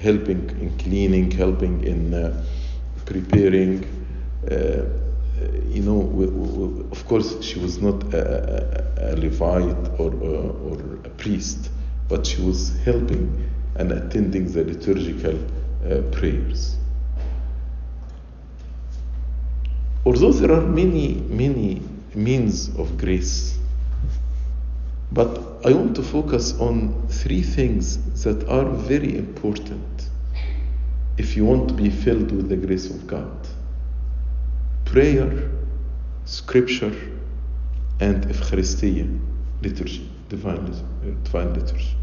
helping 0.00 0.48
in 0.58 0.74
cleaning, 0.78 1.30
helping 1.30 1.84
in 1.84 2.14
uh, 2.14 2.44
preparing. 3.04 3.84
Uh, 4.50 5.03
you 5.68 5.82
know, 5.82 6.02
w- 6.02 6.30
w- 6.30 6.88
of 6.90 7.06
course, 7.06 7.42
she 7.42 7.58
was 7.58 7.80
not 7.80 8.14
a, 8.14 9.10
a, 9.10 9.14
a 9.14 9.16
Levite 9.16 10.00
or, 10.00 10.10
uh, 10.12 10.68
or 10.68 10.78
a 11.04 11.10
priest, 11.10 11.70
but 12.08 12.26
she 12.26 12.42
was 12.42 12.76
helping 12.84 13.50
and 13.76 13.92
attending 13.92 14.50
the 14.52 14.64
liturgical 14.64 15.36
uh, 15.84 16.02
prayers. 16.12 16.76
Although 20.06 20.32
there 20.32 20.52
are 20.52 20.60
many, 20.60 21.14
many 21.28 21.82
means 22.14 22.68
of 22.78 22.98
grace, 22.98 23.58
but 25.10 25.64
I 25.64 25.72
want 25.72 25.96
to 25.96 26.02
focus 26.02 26.58
on 26.60 27.06
three 27.08 27.42
things 27.42 28.22
that 28.24 28.46
are 28.48 28.64
very 28.64 29.16
important 29.16 30.10
if 31.16 31.36
you 31.36 31.44
want 31.44 31.68
to 31.68 31.74
be 31.74 31.88
filled 31.88 32.32
with 32.32 32.48
the 32.48 32.56
grace 32.56 32.90
of 32.90 33.06
God 33.06 33.30
prayer, 34.94 35.50
scripture, 36.24 36.94
and 37.98 38.24
Eucharistia, 38.26 39.04
liturgy, 39.60 40.08
divine, 40.28 40.64
divine 41.24 41.52
liturgy. 41.52 41.96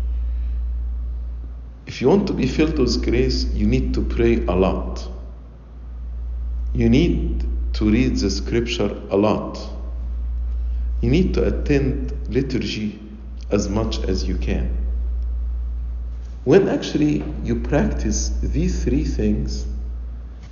If 1.87 2.01
you 2.01 2.09
want 2.09 2.27
to 2.27 2.33
be 2.33 2.47
filled 2.47 2.77
with 2.77 3.01
grace, 3.01 3.45
you 3.53 3.65
need 3.65 3.93
to 3.93 4.03
pray 4.03 4.45
a 4.45 4.51
lot. 4.51 5.07
You 6.73 6.89
need 6.89 7.45
to 7.75 7.89
read 7.89 8.17
the 8.17 8.29
scripture 8.29 8.93
a 9.09 9.15
lot. 9.15 9.57
You 10.99 11.11
need 11.11 11.33
to 11.35 11.47
attend 11.47 12.11
liturgy 12.27 12.99
as 13.51 13.69
much 13.69 13.99
as 13.99 14.27
you 14.27 14.35
can. 14.35 14.69
When 16.43 16.67
actually 16.67 17.23
you 17.41 17.61
practice 17.61 18.33
these 18.43 18.83
three 18.83 19.05
things, 19.05 19.65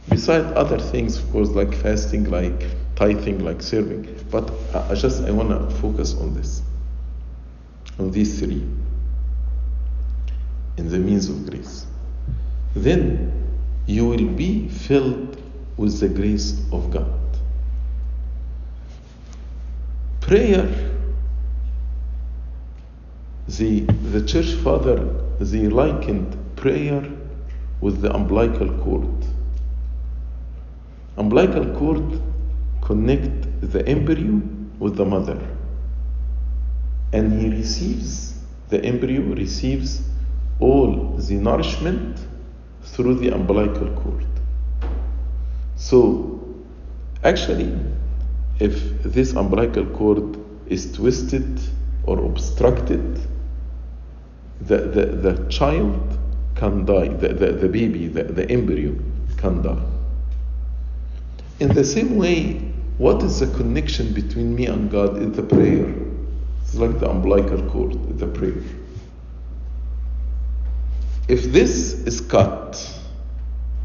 beside 0.09 0.45
other 0.53 0.79
things, 0.79 1.17
of 1.17 1.31
course, 1.31 1.49
like 1.49 1.73
fasting, 1.73 2.29
like 2.29 2.67
tithing, 2.95 3.43
like 3.43 3.61
serving, 3.61 4.25
but 4.29 4.51
I 4.73 4.95
just 4.95 5.23
I 5.23 5.31
want 5.31 5.49
to 5.49 5.75
focus 5.77 6.15
on 6.15 6.33
this, 6.33 6.61
on 7.97 8.11
these 8.11 8.39
three, 8.39 8.67
in 10.77 10.89
the 10.89 10.99
means 10.99 11.29
of 11.29 11.49
grace. 11.49 11.85
Then 12.75 13.31
you 13.85 14.05
will 14.05 14.27
be 14.27 14.67
filled 14.67 15.41
with 15.77 15.99
the 15.99 16.09
grace 16.09 16.61
of 16.71 16.91
God. 16.91 17.19
Prayer, 20.21 20.67
the, 23.47 23.79
the 24.11 24.25
church 24.25 24.53
father, 24.63 24.97
they 25.39 25.67
likened 25.67 26.37
prayer 26.55 27.03
with 27.81 28.01
the 28.01 28.13
umbilical 28.13 28.69
cord. 28.83 29.25
Umbilical 31.19 31.65
cord 31.77 32.21
connect 32.81 33.59
the 33.73 33.85
embryo 33.85 34.41
with 34.79 34.95
the 34.95 35.03
mother. 35.03 35.37
And 37.11 37.41
he 37.41 37.49
receives, 37.49 38.41
the 38.69 38.81
embryo 38.85 39.21
receives 39.35 40.01
all 40.61 41.17
the 41.17 41.35
nourishment 41.35 42.17
through 42.83 43.15
the 43.15 43.29
umbilical 43.35 43.89
cord. 44.01 44.25
So, 45.75 46.39
actually, 47.25 47.77
if 48.59 49.03
this 49.03 49.33
umbilical 49.33 49.87
cord 49.87 50.37
is 50.67 50.89
twisted 50.93 51.59
or 52.05 52.23
obstructed, 52.23 53.19
the, 54.61 54.77
the, 54.77 55.05
the 55.05 55.49
child 55.49 56.17
can 56.55 56.85
die, 56.85 57.09
the, 57.09 57.29
the, 57.33 57.51
the 57.51 57.67
baby, 57.67 58.07
the, 58.07 58.23
the 58.23 58.49
embryo 58.49 58.95
can 59.37 59.61
die. 59.61 59.98
In 61.59 61.73
the 61.73 61.83
same 61.83 62.15
way, 62.15 62.69
what 62.99 63.23
is 63.23 63.39
the 63.39 63.47
connection 63.57 64.13
between 64.13 64.53
me 64.53 64.65
and 64.65 64.91
God 64.91 65.17
in 65.17 65.31
the 65.31 65.41
prayer. 65.41 65.93
It's 66.61 66.75
like 66.75 66.99
the 66.99 67.09
umbilical 67.09 67.61
cord, 67.69 68.19
the 68.19 68.27
prayer. 68.27 68.61
If 71.29 71.43
this 71.51 71.93
is 72.05 72.19
cut, 72.19 72.77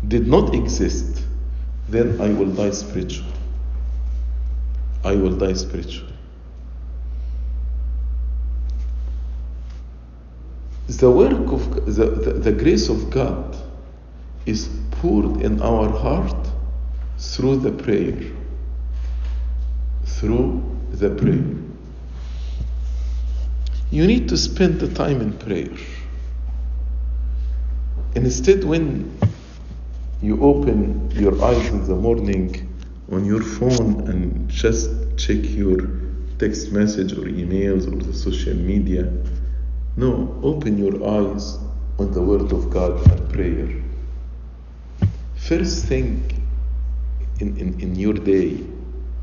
did 0.08 0.26
not 0.26 0.54
exist, 0.54 1.22
then 1.88 2.20
I 2.20 2.28
will 2.32 2.50
die 2.52 2.70
spiritually. 2.70 3.32
I 5.04 5.14
will 5.14 5.36
die 5.36 5.52
spiritually. 5.52 6.12
The 10.88 11.10
work 11.10 11.52
of 11.52 11.86
the, 11.86 12.06
the, 12.06 12.32
the 12.32 12.52
grace 12.52 12.88
of 12.88 13.10
God 13.10 13.56
is 14.44 14.68
poured 14.90 15.40
in 15.42 15.62
our 15.62 15.88
heart 15.88 16.48
through 17.18 17.56
the 17.56 17.72
prayer. 17.72 18.18
Through 20.04 20.62
the 20.90 21.10
prayer. 21.10 21.44
You 23.90 24.06
need 24.06 24.28
to 24.28 24.36
spend 24.36 24.80
the 24.80 24.88
time 24.88 25.20
in 25.20 25.32
prayer. 25.38 25.70
Instead, 28.14 28.64
when 28.64 29.16
you 30.22 30.42
open 30.42 31.10
your 31.12 31.42
eyes 31.44 31.68
in 31.68 31.86
the 31.86 31.94
morning 31.94 32.68
on 33.12 33.24
your 33.24 33.42
phone 33.42 34.08
and 34.08 34.48
just 34.48 34.90
check 35.16 35.38
your 35.42 35.78
text 36.38 36.72
message 36.72 37.12
or 37.12 37.22
emails 37.22 37.86
or 37.86 38.02
the 38.02 38.12
social 38.12 38.54
media, 38.54 39.12
no, 39.96 40.40
open 40.42 40.78
your 40.78 40.96
eyes 41.08 41.58
on 41.98 42.10
the 42.12 42.22
Word 42.22 42.52
of 42.52 42.70
God 42.70 43.06
and 43.10 43.32
prayer. 43.32 43.82
First 45.36 45.84
thing 45.86 46.43
in, 47.40 47.56
in, 47.56 47.80
in 47.80 47.94
your 47.96 48.14
day 48.14 48.58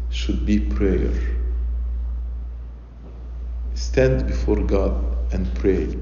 should 0.10 0.46
be 0.46 0.60
prayer. 0.60 1.12
Stand 3.74 4.28
before 4.28 4.62
God 4.62 5.04
and 5.34 5.54
pray. 5.56 5.98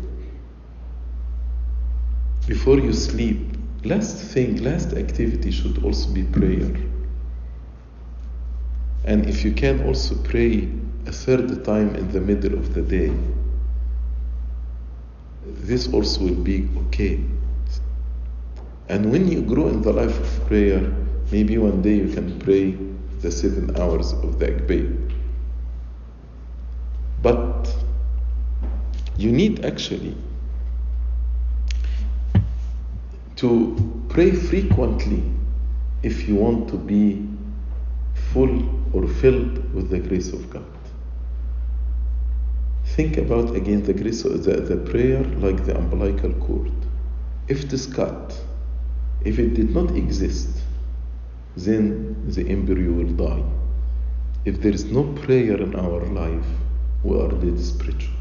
Before 2.48 2.80
you 2.80 2.94
sleep, 2.94 3.56
last 3.84 4.18
thing, 4.18 4.64
last 4.64 4.94
activity 4.94 5.52
should 5.52 5.84
also 5.84 6.10
be 6.12 6.24
prayer. 6.24 6.76
And 9.06 9.30
if 9.30 9.46
you 9.46 9.54
can 9.54 9.86
also 9.86 10.16
pray 10.24 10.70
a 11.06 11.12
third 11.12 11.64
time 11.64 11.96
in 11.96 12.12
the 12.12 12.20
middle 12.20 12.54
of 12.54 12.74
the 12.74 12.82
day, 12.82 13.14
this 15.46 15.92
also 15.94 16.22
will 16.22 16.44
be 16.44 16.68
okay. 16.88 17.24
And 18.90 19.12
when 19.12 19.32
you 19.32 19.42
grow 19.42 19.68
in 19.68 19.82
the 19.82 19.94
life 19.94 20.20
of 20.20 20.48
prayer, 20.48 20.92
maybe 21.32 21.58
one 21.58 21.82
day 21.82 21.96
you 21.96 22.14
can 22.14 22.40
pray 22.40 22.78
the 23.22 23.32
seven 23.32 23.76
hours 23.80 24.14
of 24.14 24.40
the 24.40 24.48
Agpeya. 24.48 25.12
But 27.22 27.76
you 29.18 29.32
need 29.32 29.66
actually 29.66 30.16
to 33.36 34.06
pray 34.10 34.32
frequently 34.32 35.24
if 36.04 36.28
you 36.28 36.36
want 36.36 36.70
to 36.70 36.78
be 36.78 37.28
full 38.34 38.96
or 38.96 39.08
filled 39.08 39.74
with 39.74 39.90
the 39.90 40.00
grace 40.00 40.32
of 40.32 40.50
God. 40.50 40.66
Think 42.86 43.18
about 43.18 43.56
again 43.56 43.84
the 43.84 43.94
grace 43.94 44.26
of 44.26 44.44
the, 44.44 44.58
the 44.62 44.78
prayer 44.78 45.24
like 45.24 45.66
the 45.66 45.78
umbilical 45.78 46.34
cord. 46.34 46.72
If 47.48 47.66
it 47.66 47.74
is 47.74 47.86
cut, 47.86 48.38
if 49.24 49.40
it 49.40 49.54
did 49.54 49.74
not 49.74 49.96
exist, 49.96 50.50
then 51.66 52.26
the 52.28 52.48
embryo 52.50 52.92
will 52.92 53.14
die. 53.14 53.44
If 54.46 54.62
there 54.62 54.72
is 54.72 54.86
no 54.86 55.04
prayer 55.14 55.58
in 55.62 55.76
our 55.76 56.06
life, 56.06 56.46
we 57.04 57.20
are 57.20 57.30
dead 57.30 57.60
spiritually. 57.60 58.16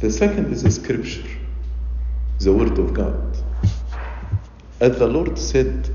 The 0.00 0.10
second 0.10 0.52
is 0.52 0.62
the 0.62 0.70
scripture, 0.70 1.28
the 2.38 2.52
word 2.52 2.78
of 2.78 2.92
God. 2.92 3.36
As 4.80 4.98
the 4.98 5.06
Lord 5.06 5.38
said 5.38 5.88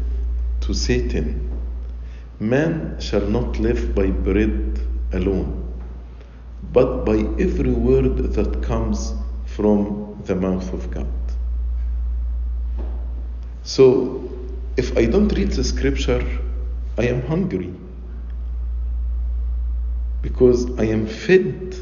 to 0.61 0.73
Satan, 0.73 1.49
Man 2.39 2.99
shall 2.99 3.27
not 3.27 3.59
live 3.59 3.93
by 3.93 4.07
bread 4.07 4.79
alone, 5.13 5.71
but 6.73 7.05
by 7.05 7.17
every 7.39 7.71
word 7.71 8.17
that 8.33 8.63
comes 8.63 9.13
from 9.45 10.19
the 10.25 10.35
mouth 10.35 10.73
of 10.73 10.89
God. 10.89 11.20
So, 13.63 14.29
if 14.77 14.97
I 14.97 15.05
don't 15.05 15.29
read 15.29 15.51
the 15.51 15.63
scripture, 15.63 16.25
I 16.97 17.05
am 17.05 17.21
hungry 17.23 17.73
because 20.21 20.79
I 20.79 20.85
am 20.85 21.07
fed 21.07 21.75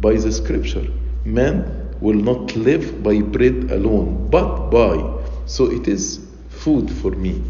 by 0.00 0.14
the 0.14 0.32
scripture. 0.32 0.86
Man 1.24 1.94
will 2.00 2.14
not 2.16 2.54
live 2.56 3.02
by 3.02 3.20
bread 3.20 3.70
alone, 3.70 4.28
but 4.30 4.70
by. 4.70 5.22
So 5.46 5.70
it 5.70 5.88
is 5.88 6.26
food 6.48 6.90
for 6.90 7.10
me, 7.10 7.42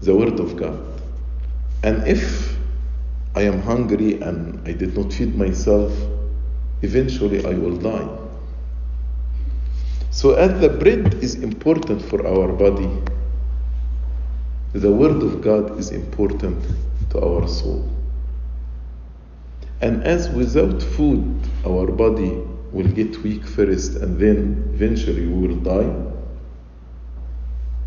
the 0.00 0.14
Word 0.14 0.38
of 0.40 0.56
God. 0.56 0.80
And 1.82 2.06
if 2.06 2.56
I 3.34 3.42
am 3.42 3.60
hungry 3.60 4.20
and 4.20 4.66
I 4.66 4.72
did 4.72 4.96
not 4.96 5.12
feed 5.12 5.36
myself, 5.36 5.92
eventually 6.82 7.44
I 7.44 7.54
will 7.54 7.76
die. 7.76 8.25
So, 10.10 10.34
as 10.34 10.60
the 10.60 10.68
bread 10.68 11.14
is 11.22 11.34
important 11.34 12.02
for 12.02 12.26
our 12.26 12.52
body, 12.52 12.90
the 14.72 14.92
Word 14.92 15.22
of 15.22 15.42
God 15.42 15.78
is 15.78 15.90
important 15.90 16.62
to 17.10 17.20
our 17.20 17.48
soul. 17.48 17.88
And 19.80 20.04
as 20.04 20.28
without 20.30 20.82
food, 20.82 21.40
our 21.66 21.86
body 21.86 22.42
will 22.72 22.88
get 22.88 23.22
weak 23.22 23.46
first 23.46 23.96
and 23.96 24.18
then 24.18 24.70
eventually 24.74 25.26
we 25.26 25.48
will 25.48 25.56
die 25.56 26.12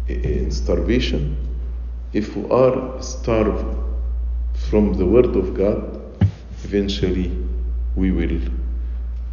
in 0.08 0.52
starvation. 0.52 1.38
If 2.14 2.36
we 2.36 2.50
are 2.50 3.02
starved 3.02 3.78
from 4.70 4.94
the 4.94 5.06
Word 5.06 5.36
of 5.36 5.54
God, 5.54 6.02
eventually 6.64 7.38
we 7.96 8.12
will 8.12 8.42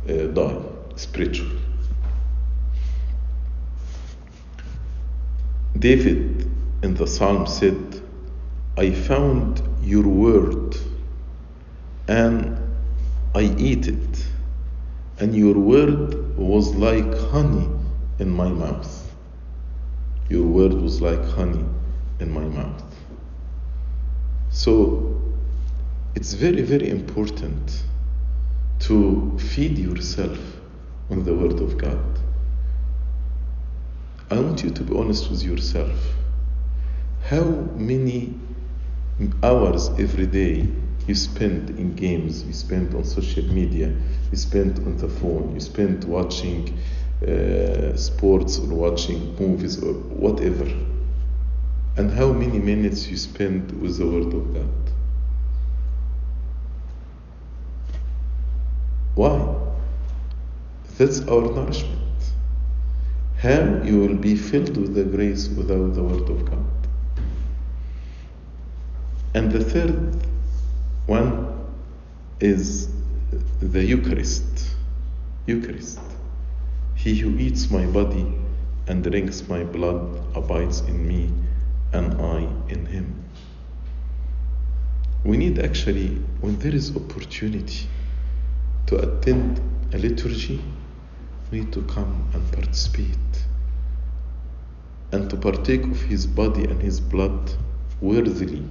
uh, 0.08 0.26
die 0.28 0.62
spiritually. 0.96 1.60
David 5.80 6.50
in 6.82 6.94
the 6.94 7.06
psalm 7.06 7.46
said, 7.46 8.02
I 8.76 8.90
found 8.90 9.62
your 9.82 10.06
word 10.06 10.76
and 12.08 12.58
I 13.34 13.54
eat 13.58 13.88
it, 13.88 14.26
and 15.18 15.34
your 15.34 15.54
word 15.54 16.36
was 16.36 16.74
like 16.74 17.18
honey 17.30 17.68
in 18.18 18.30
my 18.30 18.48
mouth. 18.48 19.14
Your 20.28 20.44
word 20.44 20.72
was 20.72 21.00
like 21.00 21.24
honey 21.24 21.64
in 22.20 22.30
my 22.30 22.44
mouth. 22.44 22.84
So 24.50 25.20
it's 26.14 26.32
very, 26.32 26.62
very 26.62 26.88
important 26.88 27.82
to 28.80 29.36
feed 29.38 29.76
yourself 29.76 30.38
on 31.10 31.24
the 31.24 31.34
Word 31.34 31.60
of 31.60 31.76
God. 31.76 32.18
I 34.28 34.40
want 34.40 34.64
you 34.64 34.70
to 34.70 34.82
be 34.82 34.96
honest 34.96 35.30
with 35.30 35.44
yourself. 35.44 35.92
How 37.22 37.44
many 37.76 38.34
hours 39.42 39.88
every 39.98 40.26
day 40.26 40.68
you 41.06 41.14
spend 41.14 41.70
in 41.70 41.94
games, 41.94 42.42
you 42.44 42.52
spend 42.52 42.92
on 42.94 43.04
social 43.04 43.44
media, 43.44 43.94
you 44.32 44.36
spend 44.36 44.80
on 44.80 44.96
the 44.96 45.08
phone, 45.08 45.54
you 45.54 45.60
spend 45.60 46.02
watching 46.04 46.76
uh, 47.22 47.96
sports 47.96 48.58
or 48.58 48.66
watching 48.66 49.36
movies 49.36 49.80
or 49.82 49.92
whatever. 49.92 50.68
And 51.96 52.10
how 52.10 52.32
many 52.32 52.58
minutes 52.58 53.06
you 53.06 53.16
spend 53.16 53.80
with 53.80 53.98
the 53.98 54.06
Word 54.06 54.34
of 54.34 54.54
God. 54.54 54.92
Why? 59.14 59.54
That's 60.98 61.20
our 61.28 61.42
nourishment. 61.42 62.05
How 63.38 63.82
you 63.84 64.00
will 64.00 64.16
be 64.16 64.34
filled 64.34 64.76
with 64.76 64.94
the 64.94 65.04
grace 65.04 65.48
without 65.48 65.94
the 65.94 66.02
Word 66.02 66.28
of 66.30 66.44
God. 66.50 66.66
And 69.34 69.52
the 69.52 69.62
third 69.62 70.16
one 71.06 71.66
is 72.40 72.88
the 73.60 73.84
Eucharist. 73.84 74.70
Eucharist. 75.46 76.00
He 76.94 77.14
who 77.16 77.38
eats 77.38 77.70
my 77.70 77.84
body 77.84 78.26
and 78.86 79.04
drinks 79.04 79.46
my 79.48 79.64
blood 79.64 80.18
abides 80.34 80.80
in 80.80 81.06
me, 81.06 81.30
and 81.92 82.14
I 82.20 82.48
in 82.68 82.86
him. 82.86 83.22
We 85.24 85.36
need 85.36 85.58
actually, 85.58 86.08
when 86.40 86.58
there 86.58 86.74
is 86.74 86.96
opportunity 86.96 87.86
to 88.86 88.96
attend 88.96 89.60
a 89.92 89.98
liturgy, 89.98 90.62
we 91.50 91.60
need 91.60 91.72
to 91.72 91.82
come 91.82 92.28
and 92.34 92.52
participate 92.52 93.44
and 95.12 95.30
to 95.30 95.36
partake 95.36 95.84
of 95.84 96.00
his 96.02 96.26
body 96.26 96.64
and 96.64 96.82
his 96.82 97.00
blood 97.00 97.52
worthily. 98.00 98.62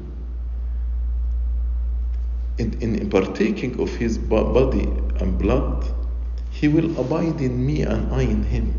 In, 2.57 2.81
in 2.81 3.09
partaking 3.09 3.79
of 3.79 3.89
his 3.89 4.17
body 4.17 4.83
and 5.19 5.37
blood, 5.37 5.85
he 6.51 6.67
will 6.67 6.97
abide 6.99 7.41
in 7.41 7.65
me 7.65 7.81
and 7.81 8.13
I 8.13 8.21
in 8.21 8.43
him. 8.43 8.73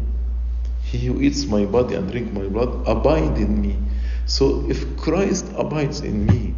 He 0.82 0.98
who 0.98 1.20
eats 1.20 1.46
my 1.46 1.64
body 1.64 1.94
and 1.94 2.10
drink 2.10 2.32
my 2.32 2.46
blood 2.46 2.86
abide 2.86 3.36
in 3.38 3.60
me. 3.60 3.76
So 4.26 4.68
if 4.70 4.96
Christ 4.96 5.46
abides 5.56 6.00
in 6.00 6.26
me, 6.26 6.54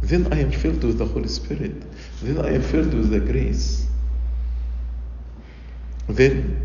then 0.00 0.32
I 0.32 0.40
am 0.40 0.50
filled 0.50 0.82
with 0.82 0.98
the 0.98 1.06
Holy 1.06 1.28
Spirit. 1.28 1.82
Then 2.22 2.44
I 2.44 2.54
am 2.54 2.62
filled 2.62 2.92
with 2.92 3.10
the 3.10 3.20
grace. 3.20 3.86
Then 6.08 6.60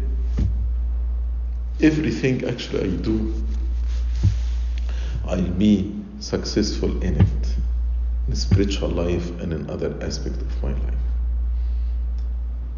everything 1.81 2.43
actually 2.45 2.83
I 2.83 2.95
do, 2.95 3.33
I'll 5.25 5.41
be 5.41 5.93
successful 6.19 7.01
in 7.03 7.21
it, 7.21 7.55
in 8.27 8.35
spiritual 8.35 8.89
life 8.89 9.29
and 9.41 9.53
in 9.53 9.69
other 9.69 9.95
aspects 10.01 10.41
of 10.41 10.63
my 10.63 10.71
life. 10.71 10.93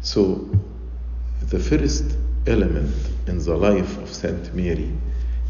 So 0.02 0.48
the 1.48 1.58
first 1.58 2.16
element 2.46 2.94
in 3.26 3.38
the 3.38 3.56
life 3.56 3.98
of 3.98 4.12
Saint 4.12 4.54
Mary, 4.54 4.92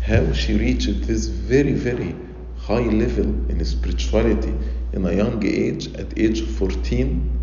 how 0.02 0.32
she 0.32 0.56
reached 0.56 1.06
this 1.06 1.26
very, 1.26 1.72
very 1.72 2.14
high 2.58 2.80
level 2.80 3.26
in 3.50 3.64
spirituality 3.64 4.54
in 4.92 5.04
a 5.06 5.12
young 5.12 5.44
age, 5.44 5.92
at 5.94 6.18
age 6.18 6.42
14, 6.42 7.38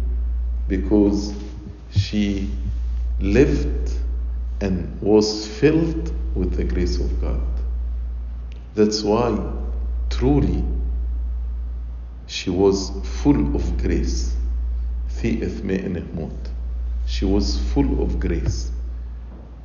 because 0.67 1.33
she 1.91 2.49
lived 3.19 3.91
and 4.61 5.01
was 5.01 5.47
filled 5.47 6.13
with 6.35 6.55
the 6.55 6.63
grace 6.63 6.99
of 6.99 7.21
God. 7.21 7.41
That's 8.75 9.03
why 9.03 9.37
truly 10.09 10.63
she 12.27 12.49
was 12.49 12.91
full 13.21 13.55
of 13.55 13.77
grace. 13.81 14.35
She 15.19 15.37
was 17.25 17.59
full 17.73 18.03
of 18.03 18.19
grace. 18.19 18.71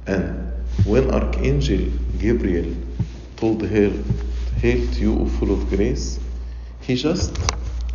And 0.07 0.53
when 0.87 1.11
Archangel 1.11 1.91
Gabriel 2.19 2.75
told 3.37 3.63
her, 3.63 3.93
Hail 4.57 4.87
to 4.95 5.01
you, 5.01 5.29
full 5.39 5.53
of 5.53 5.69
grace, 5.69 6.19
he 6.81 6.95
just 6.95 7.37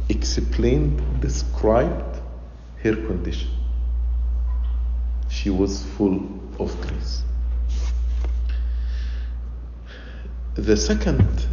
explained, 0.10 1.02
described 1.22 2.20
her 2.84 2.96
condition. 2.96 3.57
She 5.30 5.50
was 5.50 5.84
full 5.98 6.28
of 6.60 6.80
grace. 6.82 7.24
The 10.56 10.76
second 10.76 11.48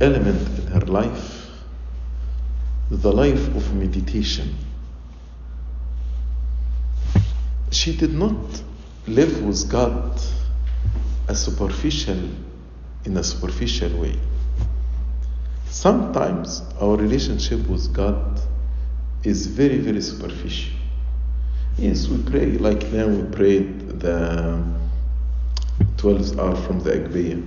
element 0.00 0.58
in 0.58 0.66
her 0.66 0.80
life, 0.80 1.50
the 2.90 3.12
life 3.12 3.54
of 3.54 3.74
meditation. 3.74 4.54
She 7.70 7.96
did 7.96 8.12
not 8.12 8.62
live 9.06 9.42
with 9.42 9.70
God 9.70 10.20
a 11.28 11.34
superficial 11.34 12.28
in 13.04 13.16
a 13.16 13.24
superficial 13.24 14.00
way. 14.00 14.18
Sometimes 15.68 16.62
our 16.80 16.96
relationship 16.96 17.66
with 17.68 17.92
God 17.92 18.40
is 19.22 19.46
very, 19.46 19.78
very 19.78 20.00
superficial. 20.00 20.72
Yes, 21.76 22.06
we 22.06 22.18
pray, 22.22 22.52
like 22.52 22.88
them. 22.92 23.16
we 23.16 23.36
prayed 23.36 23.98
the 23.98 24.62
12th 25.96 26.38
hour 26.38 26.54
from 26.54 26.78
the 26.78 26.92
Agpeya, 26.92 27.44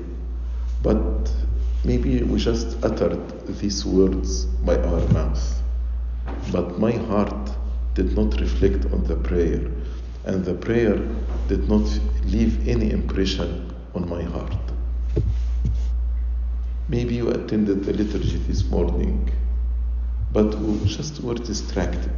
but 0.84 1.32
maybe 1.86 2.22
we 2.24 2.38
just 2.38 2.78
uttered 2.84 3.48
these 3.60 3.86
words 3.86 4.44
by 4.66 4.76
our 4.76 5.08
mouth. 5.14 5.62
But 6.52 6.78
my 6.78 6.92
heart 6.92 7.52
did 7.94 8.18
not 8.18 8.38
reflect 8.42 8.86
on 8.92 9.06
the 9.06 9.16
prayer, 9.16 9.72
and 10.26 10.44
the 10.44 10.56
prayer 10.56 10.98
did 11.48 11.70
not 11.70 11.88
leave 12.26 12.68
any 12.68 12.92
impression 12.92 13.74
on 13.96 14.10
my 14.10 14.24
heart. 14.24 14.58
Maybe 16.90 17.16
you 17.16 17.30
attended 17.30 17.86
the 17.86 17.94
liturgy 17.94 18.38
this 18.40 18.66
morning, 18.66 19.32
but 20.34 20.54
we 20.60 20.86
just 20.86 21.22
were 21.22 21.36
distracted. 21.36 22.12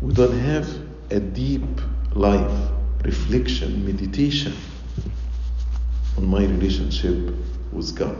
We 0.00 0.12
don't 0.12 0.38
have 0.38 0.68
a 1.10 1.20
deep 1.20 1.62
life, 2.14 2.70
reflection, 3.04 3.84
meditation 3.84 4.54
on 6.16 6.26
my 6.26 6.44
relationship 6.44 7.34
with 7.72 7.96
God. 7.96 8.16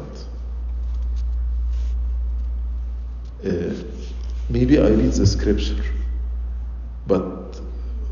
Uh, 3.45 3.75
maybe 4.49 4.79
I 4.79 4.89
read 4.89 5.13
the 5.13 5.27
scripture, 5.27 5.85
but 7.07 7.61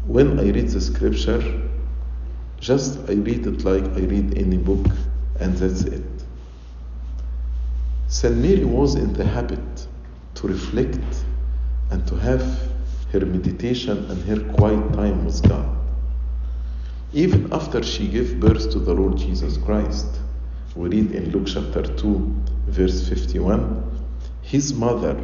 when 0.07 0.39
I 0.39 0.51
read 0.51 0.69
the 0.69 0.81
scripture, 0.81 1.43
just 2.61 2.99
I 3.09 3.15
read 3.15 3.47
it 3.47 3.65
like 3.65 3.85
I 3.85 4.01
read 4.07 4.37
any 4.37 4.59
book, 4.59 4.87
and 5.41 5.57
that's 5.57 5.83
it. 5.83 6.05
Saint 8.09 8.37
Mary 8.37 8.65
was 8.65 8.95
in 8.95 9.15
the 9.15 9.25
habit 9.25 9.87
to 10.35 10.47
reflect 10.49 11.25
and 11.91 12.07
to 12.07 12.15
have 12.17 12.43
her 13.13 13.27
meditation 13.27 14.11
and 14.11 14.23
her 14.25 14.41
quiet 14.55 14.93
time 14.95 15.25
with 15.25 15.47
God. 15.47 15.77
Even 17.13 17.53
after 17.53 17.83
she 17.83 18.09
gave 18.09 18.41
birth 18.41 18.71
to 18.71 18.79
the 18.79 18.95
Lord 18.95 19.19
Jesus 19.19 19.59
Christ, 19.59 20.07
we 20.75 20.89
read 20.89 21.13
in 21.13 21.31
Luke 21.31 21.47
chapter 21.47 21.83
2, 21.83 22.35
verse 22.69 23.07
51, 23.07 24.09
his 24.41 24.73
mother 24.73 25.23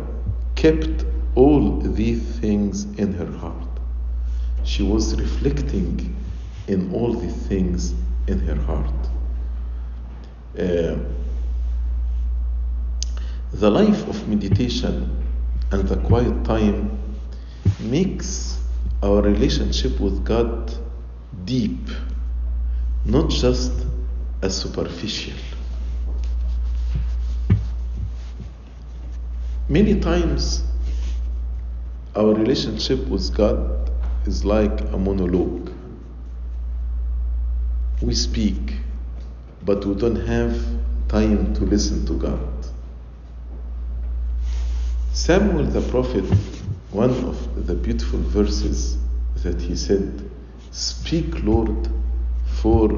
kept 0.54 1.06
all 1.34 1.80
these 1.80 2.22
things 2.40 2.84
in 2.98 3.14
her 3.14 3.30
heart. 3.38 3.68
She 4.64 4.82
was 4.82 5.18
reflecting 5.18 6.14
in 6.66 6.92
all 6.92 7.14
these 7.14 7.36
things 7.46 7.94
in 8.26 8.38
her 8.40 8.54
heart. 8.54 9.08
Uh, 10.58 10.96
the 13.54 13.70
life 13.70 14.06
of 14.08 14.28
meditation 14.28 15.24
and 15.70 15.88
the 15.88 15.96
quiet 15.96 16.44
time 16.44 17.07
makes 17.80 18.58
our 19.02 19.22
relationship 19.22 20.00
with 20.00 20.24
God 20.24 20.72
deep, 21.44 21.88
not 23.04 23.30
just 23.30 23.72
a 24.42 24.50
superficial. 24.50 25.38
Many 29.68 30.00
times, 30.00 30.62
our 32.16 32.34
relationship 32.34 33.06
with 33.08 33.34
God 33.34 33.90
is 34.26 34.44
like 34.44 34.80
a 34.92 34.98
monologue. 34.98 35.70
We 38.00 38.14
speak, 38.14 38.76
but 39.64 39.84
we 39.84 39.94
don't 39.94 40.26
have 40.26 40.58
time 41.08 41.54
to 41.54 41.64
listen 41.64 42.06
to 42.06 42.14
God. 42.14 42.48
Samuel 45.12 45.64
the 45.64 45.80
prophet, 45.90 46.24
one 46.90 47.10
of 47.10 47.66
the 47.66 47.74
beautiful 47.74 48.18
verses 48.20 48.96
that 49.42 49.60
he 49.60 49.76
said, 49.76 50.30
Speak, 50.70 51.44
Lord, 51.44 51.88
for 52.46 52.88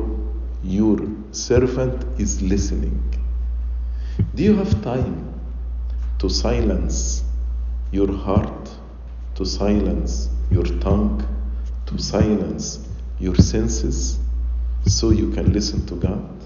your 0.62 0.98
servant 1.32 2.20
is 2.20 2.40
listening. 2.40 3.02
Do 4.34 4.42
you 4.42 4.56
have 4.56 4.82
time 4.82 5.34
to 6.18 6.28
silence 6.28 7.24
your 7.90 8.12
heart, 8.12 8.70
to 9.34 9.44
silence 9.44 10.28
your 10.50 10.64
tongue, 10.64 11.26
to 11.86 11.98
silence 11.98 12.86
your 13.18 13.34
senses 13.34 14.18
so 14.86 15.10
you 15.10 15.30
can 15.32 15.52
listen 15.52 15.84
to 15.86 15.96
God? 15.96 16.39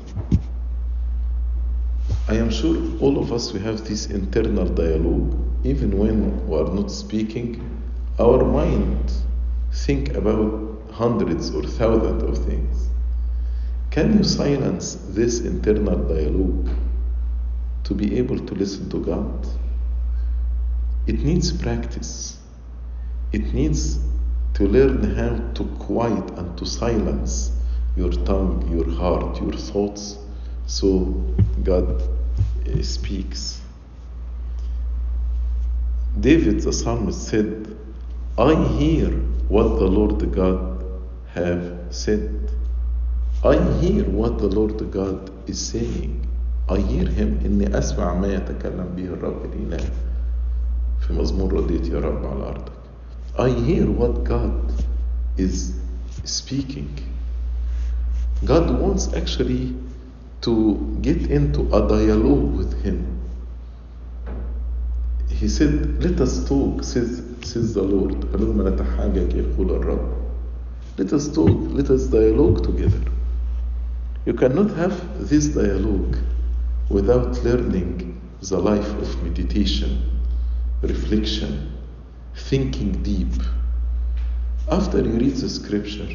I 2.28 2.36
am 2.36 2.50
sure 2.50 2.76
all 3.00 3.18
of 3.18 3.32
us 3.32 3.52
we 3.52 3.60
have 3.60 3.84
this 3.84 4.06
internal 4.06 4.66
dialogue. 4.66 5.36
Even 5.64 5.98
when 5.98 6.46
we 6.46 6.56
are 6.56 6.72
not 6.72 6.90
speaking, 6.90 7.60
our 8.18 8.44
mind 8.44 9.12
think 9.72 10.14
about 10.14 10.82
hundreds 10.92 11.54
or 11.54 11.62
thousands 11.62 12.22
of 12.22 12.44
things. 12.46 12.88
Can 13.90 14.18
you 14.18 14.24
silence 14.24 14.96
this 15.10 15.40
internal 15.40 15.96
dialogue 15.96 16.70
to 17.84 17.94
be 17.94 18.18
able 18.18 18.38
to 18.38 18.54
listen 18.54 18.88
to 18.90 18.98
God? 18.98 19.46
It 21.06 21.20
needs 21.20 21.52
practice. 21.52 22.38
It 23.32 23.52
needs 23.52 23.98
to 24.54 24.66
learn 24.66 25.14
how 25.14 25.52
to 25.54 25.64
quiet 25.78 26.30
and 26.38 26.56
to 26.56 26.64
silence 26.64 27.52
your 27.96 28.12
tongue, 28.12 28.68
your 28.70 28.90
heart, 28.90 29.40
your 29.40 29.52
thoughts, 29.52 30.18
so 30.65 31.05
God 31.63 32.01
uh, 32.01 32.83
speaks. 32.83 33.61
David 36.19 36.61
the 36.61 36.73
psalmist 36.73 37.27
said, 37.27 37.77
I 38.37 38.55
hear 38.77 39.09
what 39.47 39.79
the 39.79 39.85
Lord 39.85 40.31
God 40.31 40.83
have 41.33 41.79
said. 41.89 42.51
I 43.43 43.55
hear 43.79 44.03
what 44.05 44.37
the 44.37 44.47
Lord 44.47 44.91
God 44.91 45.31
is 45.49 45.59
saying. 45.59 46.27
I 46.67 46.77
hear 46.77 47.07
him 47.07 47.39
إني 47.45 47.77
أسمع 47.77 48.13
ما 48.13 48.27
يتكلم 48.27 48.95
به 48.95 49.13
الرب 49.13 49.45
الإله 49.45 49.89
في 50.99 51.13
مزمور 51.13 51.53
رديت 51.53 51.87
يا 51.87 51.99
رب 51.99 52.25
على 52.25 52.43
أرضك. 52.49 52.71
I 53.37 53.49
hear 53.49 53.85
what 53.85 54.23
God 54.23 54.71
is 55.37 55.73
speaking. 56.25 56.89
God 58.45 58.79
wants 58.79 59.13
actually 59.13 59.73
to 60.43 60.97
get 61.01 61.29
into 61.29 61.61
a 61.75 61.87
dialogue 61.87 62.55
with 62.55 62.81
him. 62.83 63.19
He 65.29 65.47
said, 65.47 66.03
Let 66.03 66.19
us 66.21 66.47
talk, 66.47 66.83
says, 66.83 67.23
says 67.43 67.73
the 67.73 67.81
Lord. 67.83 68.13
هلما 68.33 68.69
نتحاجج 68.69 69.33
يقول 69.33 69.69
الرب. 69.69 70.19
Let 70.97 71.13
us 71.13 71.29
talk, 71.33 71.57
let 71.71 71.89
us 71.89 72.07
dialogue 72.07 72.63
together. 72.63 73.01
You 74.25 74.33
cannot 74.33 74.71
have 74.71 75.29
this 75.29 75.47
dialogue 75.47 76.17
without 76.89 77.41
learning 77.43 78.19
the 78.41 78.57
life 78.57 78.89
of 78.95 79.23
meditation, 79.23 80.19
reflection, 80.81 81.77
thinking 82.35 83.01
deep. 83.03 83.33
After 84.69 84.97
you 84.99 85.13
read 85.13 85.35
the 85.35 85.49
scripture, 85.49 86.09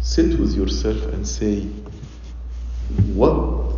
sit 0.00 0.38
with 0.38 0.54
yourself 0.54 1.02
and 1.12 1.26
say, 1.26 1.66
what 3.13 3.73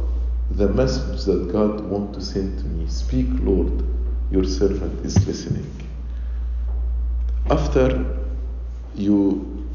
the 0.52 0.69
message 0.69 1.26
that 1.26 1.52
God 1.52 1.82
wants 1.82 2.17
to 2.17 2.24
send 2.24 2.60
to 2.60 2.65
me? 2.65 2.88
Speak, 2.88 3.28
Lord, 3.41 3.84
your 4.30 4.43
servant 4.43 5.06
is 5.06 5.26
listening. 5.26 5.69
After 7.50 8.06
you 8.95 9.67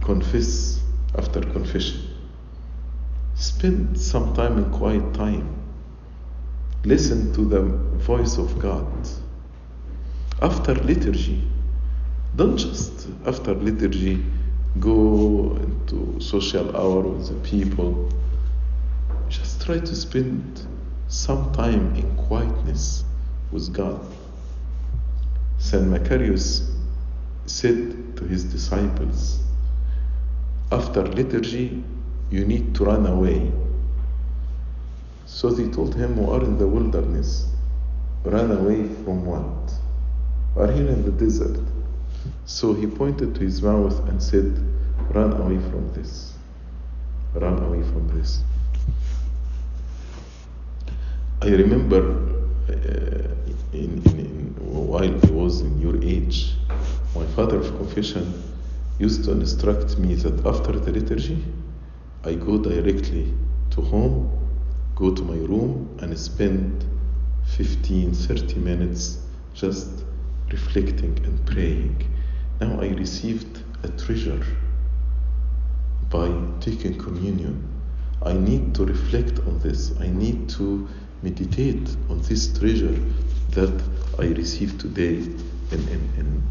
confess, 0.00 0.80
after 1.16 1.40
confession, 1.40 2.02
spend 3.34 3.98
some 3.98 4.34
time 4.34 4.58
in 4.58 4.70
quiet 4.70 5.14
time. 5.14 5.56
Listen 6.84 7.32
to 7.34 7.44
the 7.44 7.62
voice 7.62 8.38
of 8.38 8.58
God. 8.60 8.86
After 10.40 10.74
liturgy, 10.74 11.42
don't 12.36 12.56
just 12.56 13.08
after 13.26 13.54
liturgy 13.54 14.24
go 14.78 15.58
into 15.60 16.20
social 16.20 16.76
hour 16.76 17.00
with 17.00 17.26
the 17.28 17.48
people. 17.48 18.08
Try 19.68 19.80
to 19.80 19.94
spend 19.94 20.66
some 21.08 21.52
time 21.52 21.94
in 21.94 22.16
quietness 22.16 23.04
with 23.52 23.70
God. 23.74 24.00
Saint 25.58 25.88
Macarius 25.88 26.70
said 27.44 28.16
to 28.16 28.24
his 28.24 28.44
disciples, 28.44 29.40
after 30.72 31.02
liturgy, 31.02 31.84
you 32.30 32.46
need 32.46 32.74
to 32.76 32.86
run 32.86 33.04
away. 33.04 33.52
So 35.26 35.50
they 35.50 35.70
told 35.70 35.94
him, 35.94 36.16
We 36.16 36.24
are 36.32 36.42
in 36.42 36.56
the 36.56 36.66
wilderness. 36.66 37.50
Run 38.24 38.50
away 38.50 38.88
from 39.04 39.26
what? 39.26 39.70
We 40.56 40.62
are 40.62 40.72
here 40.72 40.88
in 40.88 41.04
the 41.04 41.12
desert. 41.12 41.60
So 42.46 42.72
he 42.72 42.86
pointed 42.86 43.34
to 43.34 43.42
his 43.42 43.60
mouth 43.60 44.08
and 44.08 44.22
said, 44.22 44.46
Run 45.10 45.34
away 45.34 45.58
from 45.68 45.92
this. 45.92 46.32
Run 47.34 47.62
away 47.62 47.82
from 47.82 48.08
this. 48.16 48.42
I 51.40 51.50
remember 51.50 52.02
uh, 52.68 52.72
in, 53.72 54.02
in, 54.06 54.18
in, 54.18 54.54
while 54.58 55.04
I 55.04 55.30
was 55.30 55.60
in 55.60 55.80
your 55.80 56.02
age, 56.02 56.54
my 57.14 57.24
father 57.26 57.58
of 57.58 57.76
confession 57.76 58.42
used 58.98 59.22
to 59.26 59.30
instruct 59.30 59.98
me 59.98 60.16
that 60.16 60.44
after 60.44 60.72
the 60.72 60.90
liturgy, 60.90 61.44
I 62.24 62.34
go 62.34 62.58
directly 62.58 63.32
to 63.70 63.80
home, 63.80 64.36
go 64.96 65.14
to 65.14 65.22
my 65.22 65.36
room, 65.36 65.96
and 66.00 66.18
spend 66.18 66.84
15 67.56 68.14
30 68.14 68.56
minutes 68.56 69.18
just 69.54 70.04
reflecting 70.50 71.20
and 71.24 71.46
praying. 71.46 72.04
Now 72.60 72.80
I 72.80 72.88
received 72.88 73.62
a 73.84 73.88
treasure 73.90 74.44
by 76.10 76.34
taking 76.58 76.98
communion. 76.98 77.62
I 78.22 78.32
need 78.32 78.74
to 78.74 78.84
reflect 78.84 79.38
on 79.46 79.60
this. 79.60 79.92
I 80.00 80.08
need 80.08 80.48
to 80.50 80.88
meditate 81.22 81.88
on 82.08 82.20
this 82.22 82.58
treasure 82.58 82.98
that 83.50 83.82
I 84.18 84.26
received 84.26 84.80
today 84.80 85.16
in, 85.16 85.88
in, 85.88 86.12
in, 86.16 86.42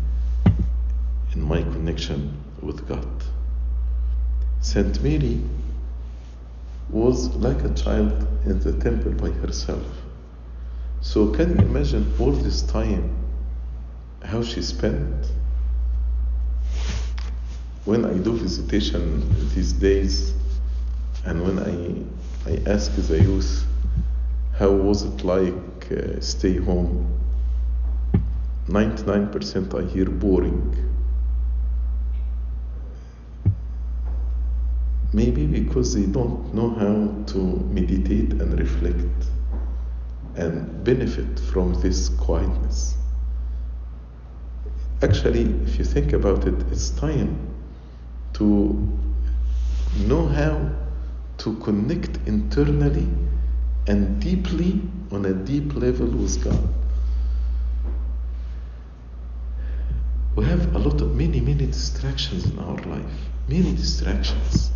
in 1.33 1.41
my 1.41 1.61
connection 1.61 2.37
with 2.61 2.87
God. 2.87 3.07
Saint 4.61 5.01
Mary 5.01 5.41
was 6.89 7.35
like 7.35 7.63
a 7.63 7.73
child 7.73 8.27
in 8.45 8.59
the 8.59 8.73
temple 8.73 9.11
by 9.13 9.29
herself. 9.29 9.85
So, 11.01 11.29
can 11.31 11.51
you 11.51 11.65
imagine 11.65 12.13
all 12.19 12.31
this 12.31 12.63
time 12.63 13.15
how 14.23 14.43
she 14.43 14.61
spent? 14.61 15.31
When 17.85 18.03
I 18.03 18.13
do 18.17 18.33
visitation 18.33 19.23
these 19.53 19.71
days, 19.71 20.33
and 21.23 21.43
when 21.43 21.59
I, 21.59 22.51
I 22.51 22.69
ask 22.69 22.93
the 22.95 23.21
youth, 23.21 23.63
how 24.57 24.71
was 24.71 25.03
it 25.03 25.23
like 25.23 25.91
uh, 25.91 26.19
stay 26.19 26.57
home? 26.57 27.13
99% 28.67 29.73
I 29.75 29.87
hear 29.87 30.05
boring. 30.05 30.75
Maybe 35.13 35.45
because 35.45 35.93
they 35.93 36.07
don't 36.07 36.53
know 36.55 36.71
how 36.71 37.23
to 37.33 37.37
meditate 37.37 38.33
and 38.33 38.59
reflect 38.59 39.29
and 40.35 40.83
benefit 40.83 41.39
from 41.39 41.79
this 41.81 42.09
quietness. 42.09 42.95
Actually, 45.03 45.43
if 45.63 45.77
you 45.77 45.85
think 45.85 46.13
about 46.13 46.47
it, 46.47 46.55
it's 46.71 46.89
time 46.89 47.37
to 48.33 48.75
know 50.07 50.27
how 50.27 50.71
to 51.37 51.55
connect 51.57 52.17
internally 52.27 53.07
and 53.87 54.21
deeply 54.21 54.81
on 55.11 55.25
a 55.25 55.33
deep 55.33 55.73
level 55.75 56.07
with 56.07 56.43
God. 56.43 56.67
We 60.35 60.45
have 60.45 60.75
a 60.75 60.79
lot 60.79 61.01
of 61.01 61.15
many, 61.15 61.39
many 61.39 61.65
distractions 61.65 62.45
in 62.45 62.59
our 62.59 62.75
life. 62.75 63.11
Many 63.47 63.73
distractions. 63.73 64.71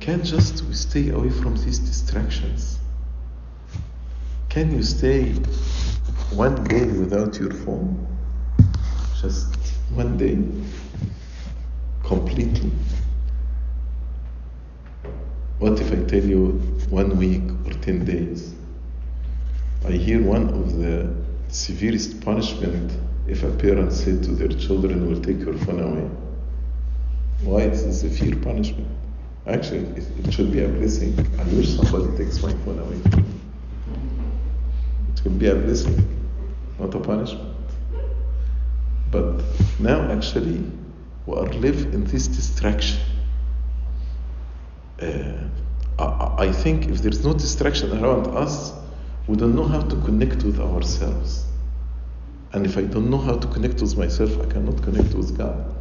Can't 0.00 0.24
just 0.24 0.64
we 0.64 0.74
stay 0.74 1.10
away 1.10 1.30
from 1.30 1.56
these 1.56 1.80
distractions. 1.80 2.78
Can 4.48 4.70
you 4.72 4.82
stay 4.82 5.32
one 6.32 6.62
day 6.64 6.84
without 6.86 7.38
your 7.38 7.50
phone? 7.50 8.06
Just 9.20 9.56
one 9.90 10.16
day, 10.16 10.38
completely. 12.04 12.70
What 15.58 15.80
if 15.80 15.90
I 15.92 16.04
tell 16.04 16.22
you 16.22 16.73
one 16.90 17.16
week 17.16 17.42
or 17.66 17.72
10 17.80 18.04
days? 18.04 18.54
I 19.86 19.92
hear 19.92 20.22
one 20.22 20.48
of 20.48 20.78
the 20.78 21.14
severest 21.48 22.20
punishment 22.22 22.92
if 23.26 23.42
a 23.42 23.50
parent 23.50 23.92
said 23.92 24.22
to 24.24 24.32
their 24.32 24.48
children, 24.48 25.06
we'll 25.06 25.22
take 25.22 25.38
your 25.38 25.56
phone 25.58 25.80
away. 25.80 26.10
Why 27.42 27.62
is 27.62 27.84
this 27.84 28.02
a 28.02 28.10
severe 28.10 28.36
punishment? 28.36 28.88
Actually, 29.46 29.86
it, 29.96 30.06
it 30.24 30.32
should 30.32 30.52
be 30.52 30.62
a 30.62 30.68
blessing. 30.68 31.18
I 31.38 31.44
wish 31.54 31.76
somebody 31.76 32.16
takes 32.16 32.42
my 32.42 32.52
phone 32.64 32.78
away. 32.78 33.00
It 35.14 35.24
will 35.24 35.32
be 35.32 35.48
a 35.48 35.54
blessing, 35.54 36.30
not 36.78 36.94
a 36.94 37.00
punishment. 37.00 37.54
But 39.10 39.42
now, 39.78 40.10
actually, 40.10 40.62
we 41.26 41.34
are 41.36 41.46
live 41.46 41.94
in 41.94 42.04
this 42.04 42.26
distraction. 42.26 43.00
Uh, 45.00 45.48
I, 45.98 46.50
think 46.52 46.88
if 46.88 47.02
there's 47.02 47.24
no 47.24 47.32
distraction 47.32 47.92
around 48.02 48.26
us, 48.28 48.72
we 49.26 49.36
don't 49.36 49.54
know 49.54 49.66
how 49.66 49.80
to 49.80 49.96
connect 50.02 50.42
with 50.42 50.58
ourselves. 50.58 51.44
And 52.52 52.66
if 52.66 52.76
I 52.76 52.82
don't 52.82 53.10
know 53.10 53.18
how 53.18 53.36
to 53.36 53.46
connect 53.48 53.80
with 53.80 53.96
myself, 53.96 54.38
I 54.40 54.46
cannot 54.46 54.82
connect 54.82 55.14
with 55.14 55.36
God. 55.36 55.74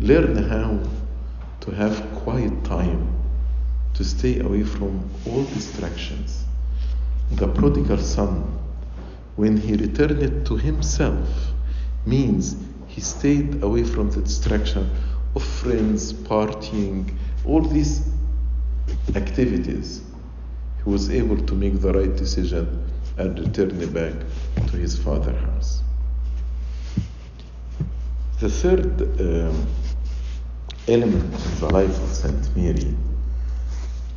Learn 0.00 0.36
how 0.36 0.80
to 1.60 1.70
have 1.70 2.02
quiet 2.16 2.64
time, 2.64 3.14
to 3.94 4.04
stay 4.04 4.40
away 4.40 4.64
from 4.64 5.08
all 5.26 5.44
distractions. 5.44 6.44
The 7.32 7.48
prodigal 7.48 7.98
son, 7.98 8.58
when 9.36 9.56
he 9.56 9.74
returned 9.74 10.46
to 10.46 10.56
himself, 10.56 11.28
means 12.04 12.56
he 12.88 13.00
stayed 13.00 13.62
away 13.62 13.84
from 13.84 14.10
the 14.10 14.20
distraction 14.20 14.90
of 15.34 15.42
friends, 15.42 16.12
partying, 16.12 17.16
all 17.44 17.60
these 17.60 18.08
activities. 19.14 20.02
He 20.82 20.90
was 20.90 21.10
able 21.10 21.36
to 21.36 21.54
make 21.54 21.80
the 21.80 21.92
right 21.92 22.14
decision 22.16 22.90
and 23.18 23.38
return 23.38 23.92
back 23.92 24.14
to 24.68 24.76
his 24.76 24.98
father's 24.98 25.40
house. 25.40 25.82
The 28.40 28.48
third 28.48 29.02
um, 29.20 29.66
element 30.88 31.32
in 31.34 31.60
the 31.60 31.68
life 31.68 32.02
of 32.02 32.08
Saint 32.08 32.56
Mary 32.56 32.94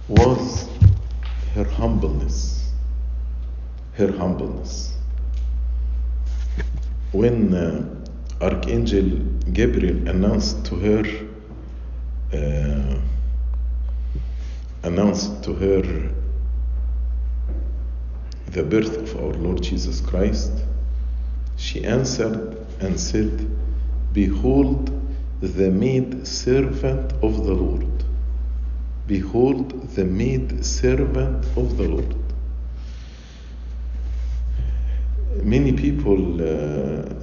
was 0.07 0.67
her 1.53 1.63
humbleness. 1.63 2.71
Her 3.93 4.11
humbleness. 4.11 4.97
When 7.11 7.53
uh, 7.53 8.03
Archangel 8.41 9.19
Gabriel 9.53 10.07
announced 10.09 10.65
to 10.65 10.75
her, 10.75 11.27
uh, 12.33 12.99
announced 14.85 15.43
to 15.43 15.53
her 15.53 15.81
the 18.51 18.63
birth 18.63 18.95
of 18.97 19.15
our 19.17 19.33
Lord 19.33 19.63
Jesus 19.63 19.99
Christ, 19.99 20.51
she 21.57 21.83
answered 21.83 22.55
and 22.79 22.99
said, 22.99 23.49
Behold, 24.13 24.91
the 25.41 25.71
maid 25.71 26.27
servant 26.27 27.13
of 27.23 27.45
the 27.45 27.53
Lord. 27.53 28.03
Behold, 29.07 29.89
the 29.95 30.05
maid 30.05 30.63
servant 30.63 31.45
of 31.57 31.77
the 31.77 31.87
Lord. 31.87 32.15
Many 35.43 35.73
people 35.73 36.35
uh, 36.35 37.13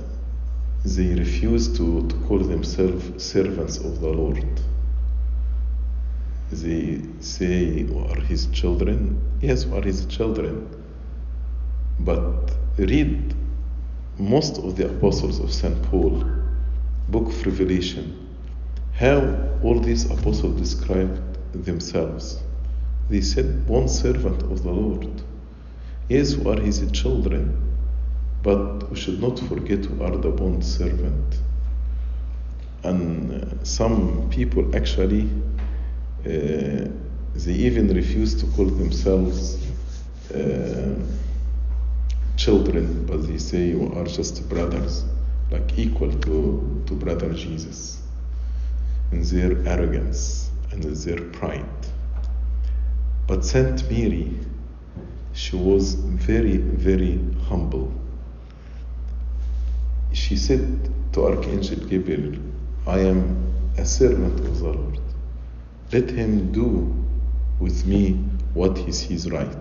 they 0.84 1.14
refuse 1.14 1.76
to, 1.78 2.08
to 2.08 2.16
call 2.26 2.40
themselves 2.40 3.22
servants 3.24 3.78
of 3.78 4.00
the 4.00 4.08
Lord. 4.08 4.60
They 6.52 7.00
say, 7.20 7.86
are 7.96 8.20
his 8.20 8.46
children. 8.48 9.18
Yes, 9.40 9.64
are 9.66 9.80
his 9.80 10.04
children. 10.04 10.68
But 11.98 12.52
read 12.76 13.34
most 14.18 14.58
of 14.58 14.76
the 14.76 14.86
apostles 14.86 15.40
of 15.40 15.50
St. 15.50 15.82
Paul, 15.84 16.24
book 17.08 17.28
of 17.28 17.46
Revelation, 17.46 18.28
how 18.92 19.48
all 19.62 19.80
these 19.80 20.10
apostles 20.10 20.60
described 20.60 21.20
themselves. 21.64 22.38
They 23.08 23.22
said, 23.22 23.66
one 23.66 23.88
servant 23.88 24.42
of 24.42 24.62
the 24.62 24.70
Lord. 24.70 25.22
Yes, 26.08 26.34
we 26.34 26.52
are 26.52 26.60
his 26.60 26.90
children, 26.92 27.76
but 28.42 28.90
we 28.90 28.96
should 28.96 29.22
not 29.22 29.38
forget 29.38 29.86
we 29.86 30.04
are 30.04 30.16
the 30.18 30.28
bond 30.28 30.64
servant. 30.64 31.38
And 32.84 33.32
uh, 33.32 33.64
some 33.64 34.28
people 34.28 34.76
actually, 34.76 35.30
they 36.24 37.52
even 37.52 37.92
refuse 37.94 38.34
to 38.34 38.46
call 38.54 38.66
themselves 38.66 39.58
uh, 40.34 40.94
children, 42.36 43.04
but 43.06 43.26
they 43.26 43.38
say 43.38 43.74
we 43.74 43.94
are 43.96 44.04
just 44.04 44.48
brothers, 44.48 45.04
like 45.50 45.78
equal 45.78 46.12
to, 46.12 46.82
to 46.86 46.94
brother 46.94 47.32
Jesus 47.32 48.00
in 49.10 49.22
their 49.22 49.66
arrogance 49.68 50.50
and 50.70 50.82
their 50.82 51.20
pride. 51.30 51.66
But 53.26 53.44
Saint 53.44 53.90
Mary, 53.90 54.38
she 55.32 55.56
was 55.56 55.94
very, 55.94 56.56
very 56.56 57.20
humble. 57.48 57.92
She 60.12 60.36
said 60.36 60.90
to 61.12 61.26
Archangel 61.26 61.86
Gabriel, 61.86 62.38
I 62.86 63.00
am 63.00 63.52
a 63.78 63.84
servant 63.84 64.40
of 64.40 64.58
the 64.58 64.68
Lord. 64.68 64.98
Let 65.92 66.08
him 66.08 66.52
do 66.52 67.04
with 67.60 67.84
me 67.84 68.12
what 68.54 68.78
he 68.78 68.92
sees 68.92 69.30
right. 69.30 69.56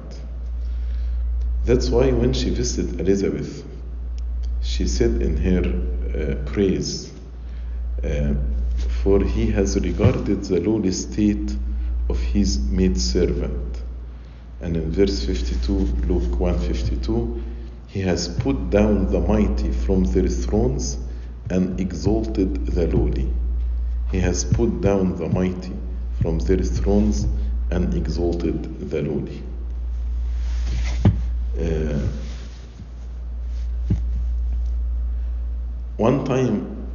That's 1.66 1.90
why 1.90 2.12
when 2.12 2.32
she 2.32 2.52
visited 2.52 3.02
Elizabeth, 3.02 3.66
she 4.62 4.88
said 4.88 5.22
in 5.22 5.36
her 5.36 5.66
uh, 6.18 6.36
praise, 6.50 7.12
uh, 8.02 8.36
For 9.04 9.22
he 9.22 9.52
has 9.52 9.78
regarded 9.78 10.46
the 10.46 10.62
lowly 10.62 10.94
state 10.94 11.54
of 12.08 12.18
his 12.18 12.60
maidservant. 12.60 13.82
And 14.62 14.78
in 14.78 14.90
verse 14.90 15.26
52, 15.26 15.74
Luke 16.08 16.40
152, 16.40 17.44
he 17.88 18.00
has 18.02 18.30
put 18.30 18.70
down 18.70 19.12
the 19.12 19.20
mighty 19.20 19.72
from 19.74 20.06
their 20.06 20.30
thrones 20.30 20.98
and 21.50 21.78
exalted 21.78 22.68
the 22.68 22.88
lowly. 22.88 23.34
He 24.12 24.20
has 24.20 24.46
put 24.46 24.80
down 24.80 25.18
the 25.18 25.28
mighty 25.28 25.74
from 26.22 26.40
their 26.40 26.58
thrones 26.58 27.26
and 27.72 27.94
exalted 27.94 28.90
the 28.90 29.02
lowly. 29.02 29.44
Uh, 31.60 32.08
one 35.98 36.26
time, 36.26 36.88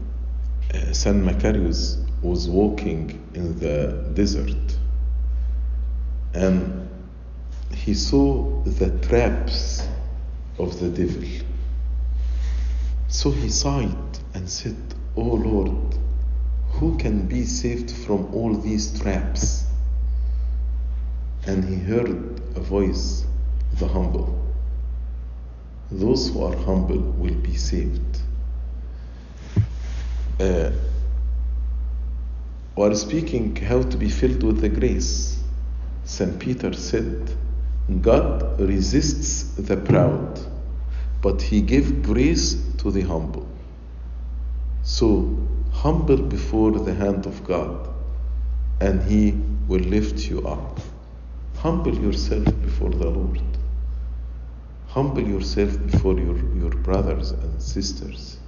uh, 0.74 0.92
San 0.92 1.24
Macarius 1.24 1.98
was 2.22 2.48
walking 2.48 3.22
in 3.34 3.58
the 3.58 4.10
desert 4.14 4.56
and 6.34 6.88
he 7.74 7.94
saw 7.94 8.62
the 8.64 8.90
traps 9.06 9.86
of 10.58 10.78
the 10.80 10.88
devil. 10.88 11.28
So 13.08 13.30
he 13.30 13.48
sighed 13.48 14.18
and 14.34 14.48
said, 14.48 14.76
oh 15.16 15.22
Lord, 15.22 15.96
who 16.70 16.96
can 16.98 17.26
be 17.26 17.44
saved 17.44 17.90
from 17.90 18.34
all 18.34 18.54
these 18.54 19.00
traps? 19.00 19.64
And 21.46 21.64
he 21.64 21.76
heard 21.76 22.40
a 22.56 22.60
voice, 22.60 23.24
the 23.74 23.88
humble. 23.88 24.42
Those 25.90 26.28
who 26.30 26.44
are 26.44 26.56
humble 26.56 26.98
will 26.98 27.34
be 27.34 27.56
saved. 27.56 28.20
Uh, 30.40 30.70
are 32.76 32.94
speaking 32.94 33.56
how 33.56 33.82
to 33.82 33.96
be 33.96 34.08
filled 34.08 34.42
with 34.42 34.60
the 34.60 34.68
grace. 34.68 35.42
St. 36.04 36.38
Peter 36.38 36.72
said, 36.72 37.34
God 38.02 38.60
resists 38.60 39.54
the 39.54 39.76
proud, 39.76 40.38
but 41.22 41.40
he 41.40 41.62
gives 41.62 41.90
grace 42.06 42.54
to 42.78 42.90
the 42.90 43.02
humble. 43.02 43.48
So, 44.82 45.36
humble 45.82 46.16
before 46.16 46.72
the 46.72 46.94
hand 46.94 47.26
of 47.26 47.44
God, 47.44 47.88
and 48.80 49.02
he 49.02 49.32
will 49.68 49.80
lift 49.80 50.28
you 50.28 50.46
up. 50.46 50.80
Humble 51.58 51.94
yourself 51.94 52.44
before 52.62 52.90
the 52.90 53.10
Lord. 53.10 53.40
Humble 54.88 55.22
yourself 55.22 55.70
before 55.86 56.14
your, 56.18 56.38
your 56.54 56.70
brothers 56.70 57.30
and 57.30 57.60
sisters. 57.60 58.38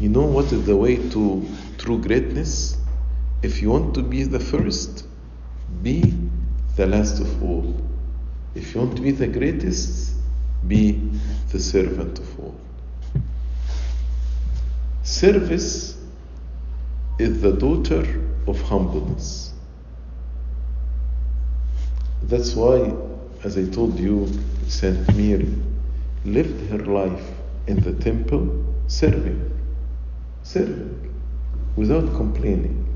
You 0.00 0.08
know 0.08 0.24
what 0.24 0.50
is 0.52 0.64
the 0.64 0.76
way 0.76 0.96
to 1.10 1.46
true 1.76 2.00
greatness? 2.00 2.78
If 3.42 3.60
you 3.60 3.70
want 3.70 3.94
to 3.96 4.02
be 4.02 4.22
the 4.22 4.40
first, 4.40 5.04
be 5.82 6.14
the 6.76 6.86
last 6.86 7.20
of 7.20 7.42
all. 7.42 7.74
If 8.54 8.74
you 8.74 8.80
want 8.80 8.96
to 8.96 9.02
be 9.02 9.10
the 9.10 9.26
greatest, 9.26 10.14
be 10.66 11.10
the 11.52 11.60
servant 11.60 12.18
of 12.18 12.40
all. 12.40 12.54
Service 15.08 15.96
is 17.18 17.40
the 17.40 17.52
daughter 17.52 18.04
of 18.46 18.60
humbleness. 18.60 19.54
That's 22.24 22.54
why, 22.54 22.92
as 23.42 23.56
I 23.56 23.64
told 23.70 23.98
you, 23.98 24.28
Saint 24.66 25.16
Mary 25.16 25.56
lived 26.26 26.70
her 26.70 26.84
life 26.84 27.26
in 27.66 27.80
the 27.80 27.94
temple 27.94 28.62
serving, 28.86 29.50
serving, 30.42 31.10
without 31.74 32.14
complaining. 32.14 32.86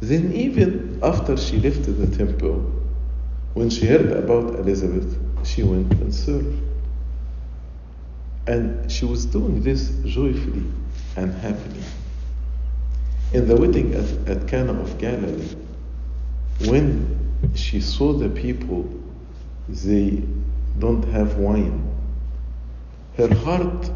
Then, 0.00 0.32
even 0.32 0.98
after 1.02 1.36
she 1.36 1.58
left 1.60 1.82
the 1.84 2.16
temple, 2.16 2.72
when 3.52 3.68
she 3.68 3.84
heard 3.84 4.12
about 4.12 4.54
Elizabeth, 4.60 5.18
she 5.44 5.62
went 5.62 5.92
and 5.92 6.12
served. 6.12 6.58
And 8.46 8.90
she 8.90 9.04
was 9.04 9.26
doing 9.26 9.62
this 9.62 9.90
joyfully 10.06 10.64
and 11.18 11.34
happily. 11.34 11.82
In 13.32 13.48
the 13.48 13.56
wedding 13.56 13.92
at, 13.94 14.28
at 14.28 14.48
Cana 14.48 14.72
of 14.80 14.98
Galilee, 14.98 15.54
when 16.66 17.52
she 17.54 17.80
saw 17.80 18.12
the 18.12 18.28
people, 18.28 18.88
they 19.68 20.22
don't 20.78 21.02
have 21.08 21.36
wine. 21.36 21.84
Her 23.16 23.34
heart, 23.34 23.90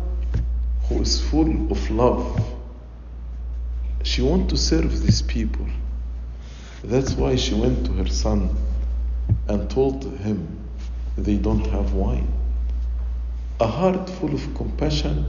who 0.88 1.00
is 1.00 1.20
full 1.30 1.70
of 1.70 1.90
love, 1.90 2.44
she 4.02 4.20
want 4.20 4.50
to 4.50 4.56
serve 4.56 5.00
these 5.00 5.22
people. 5.22 5.66
That's 6.82 7.12
why 7.12 7.36
she 7.36 7.54
went 7.54 7.86
to 7.86 7.92
her 7.92 8.08
son 8.08 8.50
and 9.46 9.70
told 9.70 10.02
him 10.18 10.58
they 11.16 11.36
don't 11.36 11.66
have 11.68 11.92
wine. 11.92 12.26
A 13.60 13.66
heart 13.66 14.10
full 14.10 14.34
of 14.34 14.54
compassion 14.56 15.24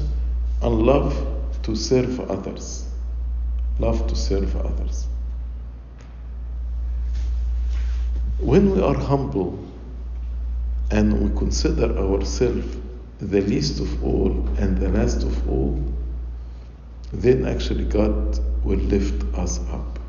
and 0.61 0.81
love 0.81 1.42
to 1.63 1.75
serve 1.75 2.19
others. 2.29 2.85
Love 3.79 4.07
to 4.07 4.15
serve 4.15 4.55
others. 4.55 5.07
When 8.39 8.75
we 8.75 8.81
are 8.81 8.95
humble 8.95 9.57
and 10.91 11.21
we 11.21 11.37
consider 11.37 11.97
ourselves 11.97 12.77
the 13.19 13.41
least 13.41 13.79
of 13.79 14.03
all 14.03 14.47
and 14.57 14.77
the 14.77 14.89
last 14.89 15.23
of 15.23 15.49
all, 15.49 15.81
then 17.13 17.45
actually 17.45 17.85
God 17.85 18.39
will 18.63 18.79
lift 18.79 19.23
us 19.35 19.59
up. 19.71 19.99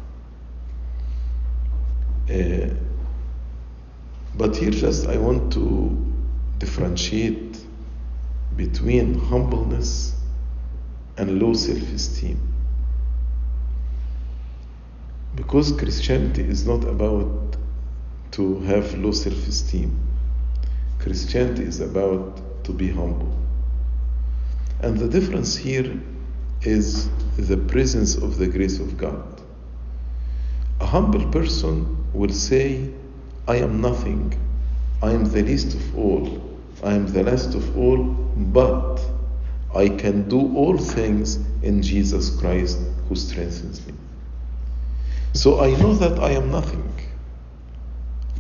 Uh, 2.29 2.71
but 4.37 4.57
here, 4.57 4.71
just 4.71 5.07
I 5.07 5.17
want 5.17 5.53
to 5.53 5.97
differentiate 6.59 7.59
between 8.57 9.19
humbleness 9.19 10.14
and 11.17 11.41
low 11.41 11.53
self 11.55 11.93
esteem. 11.93 12.41
Because 15.37 15.73
Christianity 15.73 16.43
is 16.43 16.67
not 16.67 16.85
about 16.85 17.57
to 18.33 18.61
have 18.61 18.95
low 18.99 19.13
self 19.13 19.47
esteem, 19.47 19.99
Christianity 20.99 21.65
is 21.65 21.81
about 21.81 22.65
to 22.65 22.73
be 22.73 22.89
humble. 22.89 23.37
And 24.81 24.99
the 24.99 25.09
difference 25.09 25.57
here 25.57 26.01
is 26.63 27.09
the 27.37 27.57
presence 27.57 28.17
of 28.17 28.39
the 28.39 28.47
grace 28.47 28.79
of 28.79 28.97
God. 28.97 29.41
A 30.81 30.87
humble 30.87 31.29
person 31.31 32.05
will 32.13 32.33
say, 32.33 32.91
I 33.47 33.57
am 33.57 33.81
nothing, 33.81 34.39
I 35.03 35.13
am 35.13 35.25
the 35.25 35.43
least 35.43 35.75
of 35.75 35.99
all, 35.99 36.59
I 36.83 36.95
am 36.95 37.07
the 37.07 37.23
last 37.23 37.55
of 37.55 37.77
all, 37.77 37.99
but 38.03 39.01
I 39.75 39.89
can 39.89 40.29
do 40.29 40.55
all 40.57 40.79
things 40.79 41.37
in 41.63 41.83
Jesus 41.83 42.31
Christ 42.31 42.79
who 43.09 43.17
strengthens 43.17 43.85
me. 43.87 43.95
So 45.33 45.61
I 45.61 45.71
know 45.81 45.95
that 45.95 46.21
I 46.21 46.31
am 46.31 46.51
nothing. 46.51 46.93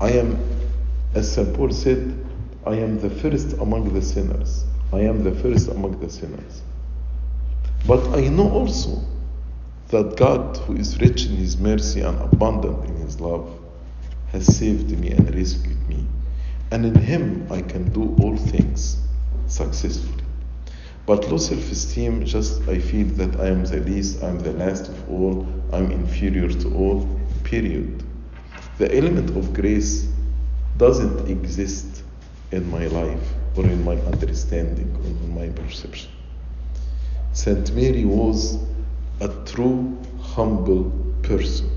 I 0.01 0.12
am, 0.12 0.39
as 1.14 1.32
St. 1.32 1.53
Paul 1.55 1.72
said, 1.72 2.24
I 2.64 2.74
am 2.76 3.01
the 3.01 3.11
first 3.11 3.55
among 3.55 3.93
the 3.93 4.03
sinners. 4.03 4.64
I 4.93 5.01
am 5.01 5.24
the 5.24 5.35
first 5.35 5.68
among 5.68 5.99
the 6.01 6.09
sinners. 6.09 6.62
But 7.87 8.07
I 8.16 8.28
know 8.28 8.51
also 8.51 9.03
that 9.89 10.16
God, 10.16 10.57
who 10.59 10.76
is 10.76 11.01
rich 11.01 11.26
in 11.26 11.37
His 11.37 11.59
mercy 11.59 12.01
and 12.01 12.18
abundant 12.20 12.89
in 12.89 12.97
His 12.97 13.20
love, 13.20 13.53
has 14.28 14.47
saved 14.57 14.91
me 14.99 15.11
and 15.11 15.35
rescued 15.35 15.89
me. 15.89 16.07
And 16.70 16.87
in 16.87 16.95
Him 16.95 17.47
I 17.51 17.61
can 17.61 17.93
do 17.93 18.16
all 18.22 18.37
things 18.37 18.99
successfully. 19.47 20.23
But 21.07 21.28
low 21.30 21.36
self 21.36 21.70
esteem, 21.70 22.24
just 22.24 22.66
I 22.66 22.78
feel 22.78 23.07
that 23.18 23.38
I 23.38 23.48
am 23.48 23.64
the 23.64 23.80
least, 23.80 24.22
I 24.22 24.28
am 24.28 24.38
the 24.38 24.52
last 24.52 24.88
of 24.88 25.11
all, 25.11 25.46
I'm 25.72 25.90
inferior 25.90 26.48
to 26.48 26.74
all, 26.74 27.20
period. 27.42 28.02
The 28.78 28.94
element 28.96 29.36
of 29.36 29.52
grace 29.52 30.09
doesn't 30.78 31.28
exist 31.28 32.02
in 32.52 32.70
my 32.70 32.86
life 32.86 33.34
or 33.57 33.64
in 33.64 33.84
my 33.84 33.96
understanding 33.96 34.96
or 34.96 35.07
in 35.07 35.34
my 35.34 35.48
perception. 35.62 36.11
Saint 37.32 37.72
Mary 37.74 38.05
was 38.05 38.59
a 39.20 39.28
true 39.44 39.98
humble 40.20 40.90
person. 41.22 41.70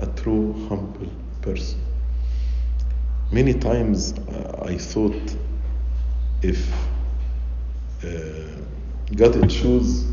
A 0.00 0.06
true 0.06 0.66
humble 0.68 1.10
person. 1.40 1.78
Many 3.30 3.54
times 3.54 4.12
uh, 4.18 4.64
I 4.66 4.76
thought 4.76 5.36
if 6.42 6.74
uh, 8.04 9.14
God 9.14 9.34
had 9.34 9.50
choose 9.50 10.06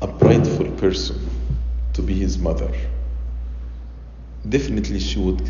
a 0.00 0.06
prideful 0.06 0.70
person 0.72 1.28
to 1.94 2.02
be 2.02 2.14
his 2.14 2.38
mother, 2.38 2.72
definitely 4.48 5.00
she 5.00 5.18
would 5.18 5.40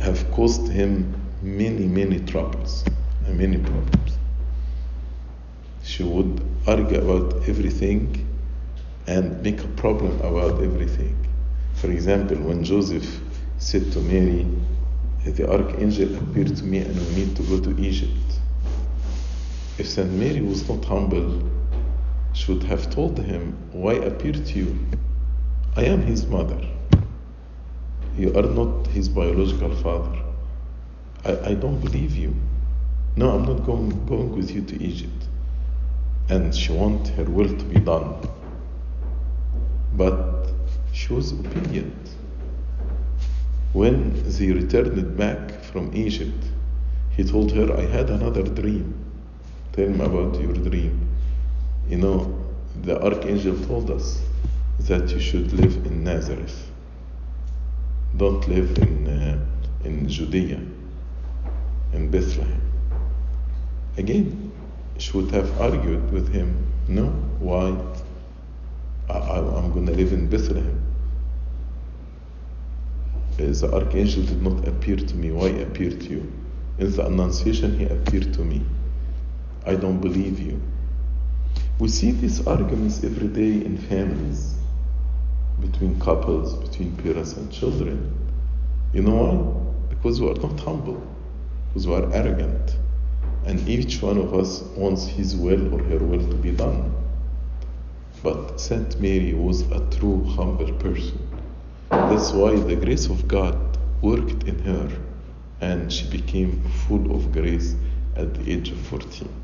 have 0.00 0.30
caused 0.32 0.68
him 0.68 1.14
many, 1.42 1.86
many 1.86 2.18
troubles 2.20 2.84
and 3.26 3.38
many 3.38 3.58
problems. 3.58 4.18
She 5.82 6.02
would 6.02 6.44
argue 6.66 7.00
about 7.00 7.48
everything 7.48 8.26
and 9.06 9.42
make 9.42 9.62
a 9.62 9.68
problem 9.68 10.18
about 10.20 10.62
everything. 10.62 11.16
For 11.74 11.90
example, 11.90 12.38
when 12.38 12.64
Joseph 12.64 13.20
said 13.58 13.92
to 13.92 14.00
Mary, 14.00 14.46
The 15.24 15.50
archangel 15.50 16.16
appeared 16.16 16.56
to 16.56 16.64
me 16.64 16.78
and 16.78 16.94
we 16.94 17.14
need 17.14 17.36
to 17.36 17.42
go 17.42 17.60
to 17.60 17.80
Egypt. 17.80 18.40
If 19.76 19.88
St. 19.88 20.12
Mary 20.12 20.40
was 20.40 20.68
not 20.68 20.84
humble, 20.84 21.42
she 22.32 22.52
would 22.52 22.62
have 22.62 22.90
told 22.90 23.18
him, 23.18 23.56
Why 23.72 23.94
appear 23.94 24.32
to 24.32 24.58
you? 24.58 24.78
I 25.74 25.82
am 25.84 26.02
his 26.02 26.26
mother. 26.26 26.60
You 28.16 28.32
are 28.36 28.42
not 28.42 28.86
his 28.86 29.08
biological 29.08 29.74
father. 29.74 30.22
I, 31.24 31.50
I 31.50 31.54
don't 31.54 31.80
believe 31.80 32.14
you. 32.14 32.36
No, 33.16 33.30
I'm 33.30 33.44
not 33.44 33.66
going, 33.66 34.06
going 34.06 34.36
with 34.36 34.52
you 34.52 34.62
to 34.62 34.80
Egypt. 34.80 35.26
And 36.28 36.54
she 36.54 36.70
wanted 36.72 37.12
her 37.16 37.24
will 37.24 37.48
to 37.48 37.64
be 37.64 37.80
done. 37.80 38.14
But 39.94 40.52
she 40.92 41.12
was 41.12 41.32
obedient. 41.32 42.10
When 43.72 44.22
they 44.24 44.52
returned 44.52 45.16
back 45.16 45.64
from 45.64 45.90
Egypt, 45.96 46.44
he 47.10 47.24
told 47.24 47.50
her, 47.52 47.76
I 47.76 47.86
had 47.86 48.08
another 48.10 48.44
dream. 48.44 49.03
Tell 49.74 49.88
me 49.88 50.04
about 50.04 50.40
your 50.40 50.52
dream. 50.52 51.08
You 51.88 51.96
know, 51.96 52.44
the 52.82 53.02
archangel 53.02 53.58
told 53.66 53.90
us 53.90 54.22
that 54.86 55.10
you 55.10 55.18
should 55.18 55.52
live 55.52 55.74
in 55.84 56.04
Nazareth. 56.04 56.70
Don't 58.16 58.46
live 58.46 58.78
in, 58.78 59.08
uh, 59.08 59.44
in 59.82 60.08
Judea, 60.08 60.60
in 61.92 62.08
Bethlehem. 62.08 62.60
Again, 63.96 64.52
she 64.98 65.10
would 65.16 65.32
have 65.32 65.60
argued 65.60 66.12
with 66.12 66.32
him, 66.32 66.70
No, 66.86 67.06
why? 67.40 67.76
I, 69.10 69.38
am 69.38 69.72
going 69.72 69.86
to 69.86 69.92
live 69.92 70.12
in 70.12 70.28
Bethlehem. 70.28 70.80
The 73.38 73.70
archangel 73.74 74.22
did 74.22 74.40
not 74.40 74.68
appear 74.68 74.94
to 74.94 75.14
me. 75.16 75.32
Why 75.32 75.48
appear 75.48 75.90
to 75.90 76.04
you? 76.08 76.32
In 76.78 76.92
the 76.92 77.06
Annunciation, 77.06 77.76
he 77.76 77.86
appeared 77.86 78.32
to 78.34 78.44
me. 78.44 78.64
I 79.66 79.74
don't 79.76 79.98
believe 79.98 80.38
you. 80.40 80.60
We 81.78 81.88
see 81.88 82.10
these 82.10 82.46
arguments 82.46 83.02
every 83.02 83.28
day 83.28 83.64
in 83.64 83.78
families, 83.78 84.54
between 85.60 85.98
couples, 85.98 86.54
between 86.54 86.94
parents 86.96 87.32
and 87.32 87.50
children. 87.50 88.14
You 88.92 89.02
know 89.02 89.14
why? 89.14 89.88
Because 89.88 90.20
we 90.20 90.28
are 90.28 90.34
not 90.34 90.60
humble, 90.60 91.02
because 91.68 91.86
we 91.86 91.94
are 91.94 92.12
arrogant, 92.12 92.76
and 93.46 93.66
each 93.68 94.02
one 94.02 94.18
of 94.18 94.34
us 94.34 94.60
wants 94.76 95.06
his 95.06 95.34
will 95.34 95.74
or 95.74 95.82
her 95.84 95.98
will 95.98 96.26
to 96.28 96.36
be 96.36 96.50
done. 96.50 96.94
But 98.22 98.60
Saint 98.60 99.00
Mary 99.00 99.34
was 99.34 99.62
a 99.70 99.80
true 99.90 100.24
humble 100.24 100.72
person. 100.74 101.26
That's 101.90 102.32
why 102.32 102.56
the 102.56 102.76
grace 102.76 103.06
of 103.06 103.26
God 103.28 103.78
worked 104.02 104.44
in 104.44 104.58
her 104.60 104.90
and 105.60 105.90
she 105.90 106.08
became 106.10 106.62
full 106.86 107.14
of 107.16 107.32
grace 107.32 107.74
at 108.16 108.34
the 108.34 108.52
age 108.52 108.70
of 108.70 108.78
14. 108.86 109.43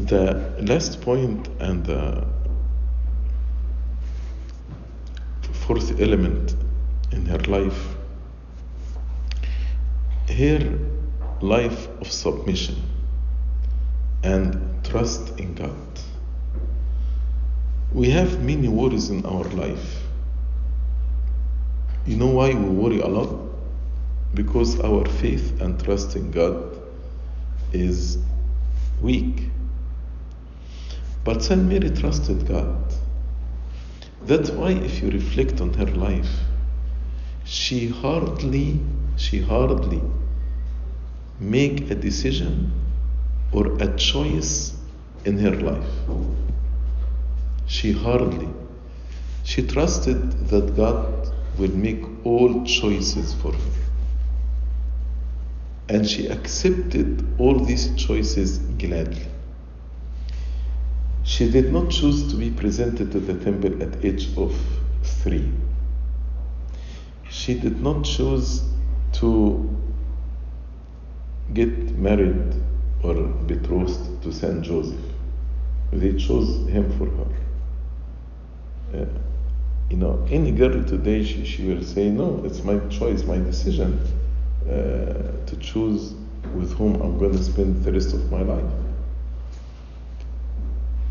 The 0.00 0.54
last 0.60 1.00
point 1.00 1.48
and 1.60 1.84
the 1.84 2.26
fourth 5.52 6.00
element 6.00 6.54
in 7.12 7.26
her 7.26 7.38
life, 7.40 7.96
her 10.28 10.78
life 11.40 11.88
of 12.00 12.10
submission 12.10 12.76
and 14.22 14.84
trust 14.84 15.38
in 15.38 15.54
God. 15.54 16.00
We 17.92 18.10
have 18.10 18.42
many 18.42 18.68
worries 18.68 19.10
in 19.10 19.24
our 19.26 19.44
life. 19.44 20.02
You 22.06 22.16
know 22.16 22.28
why 22.28 22.54
we 22.54 22.68
worry 22.68 23.00
a 23.00 23.06
lot? 23.06 23.34
Because 24.34 24.80
our 24.80 25.04
faith 25.06 25.60
and 25.60 25.82
trust 25.82 26.16
in 26.16 26.30
God 26.30 26.78
is 27.72 28.18
weak. 29.00 29.50
But 31.24 31.42
Saint 31.42 31.64
Mary 31.64 31.90
trusted 31.90 32.46
God. 32.48 32.84
That's 34.22 34.50
why, 34.50 34.70
if 34.70 35.02
you 35.02 35.10
reflect 35.10 35.60
on 35.60 35.74
her 35.74 35.86
life, 35.86 36.28
she 37.44 37.88
hardly, 37.88 38.80
she 39.16 39.40
hardly 39.40 40.02
make 41.40 41.90
a 41.90 41.94
decision 41.94 42.72
or 43.52 43.80
a 43.80 43.96
choice 43.96 44.76
in 45.24 45.38
her 45.38 45.54
life. 45.56 45.94
She 47.66 47.92
hardly. 47.92 48.48
She 49.44 49.66
trusted 49.66 50.48
that 50.48 50.76
God 50.76 51.30
will 51.58 51.74
make 51.74 52.02
all 52.24 52.64
choices 52.64 53.34
for 53.34 53.52
her. 53.52 53.87
And 55.88 56.06
she 56.06 56.26
accepted 56.28 57.24
all 57.38 57.58
these 57.58 57.94
choices 57.96 58.58
gladly. 58.58 59.26
She 61.22 61.50
did 61.50 61.72
not 61.72 61.90
choose 61.90 62.30
to 62.30 62.36
be 62.36 62.50
presented 62.50 63.10
to 63.12 63.20
the 63.20 63.34
temple 63.42 63.82
at 63.82 64.04
age 64.04 64.36
of 64.36 64.54
three. 65.02 65.50
She 67.30 67.54
did 67.54 67.80
not 67.80 68.04
choose 68.04 68.62
to 69.14 69.76
get 71.54 71.96
married 71.98 72.54
or 73.02 73.14
betrothed 73.46 74.22
to 74.22 74.32
Saint 74.32 74.62
Joseph. 74.62 75.00
They 75.92 76.12
chose 76.14 76.68
him 76.68 76.90
for 76.98 77.06
her. 77.06 79.02
Uh, 79.02 79.06
you 79.88 79.96
know, 79.96 80.26
any 80.30 80.52
girl 80.52 80.84
today, 80.84 81.24
she, 81.24 81.46
she 81.46 81.64
will 81.66 81.82
say, 81.82 82.10
no, 82.10 82.42
it's 82.44 82.62
my 82.62 82.78
choice, 82.88 83.24
my 83.24 83.38
decision 83.38 83.98
uh, 84.68 85.46
to 85.46 85.56
choose 85.60 86.14
with 86.54 86.72
whom 86.74 87.00
I'm 87.00 87.18
going 87.18 87.32
to 87.32 87.42
spend 87.42 87.84
the 87.84 87.92
rest 87.92 88.12
of 88.12 88.30
my 88.30 88.42
life. 88.42 88.70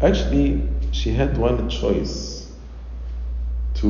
Actually, 0.01 0.67
she 0.91 1.11
had 1.11 1.37
one 1.37 1.69
choice 1.69 2.51
to 3.75 3.87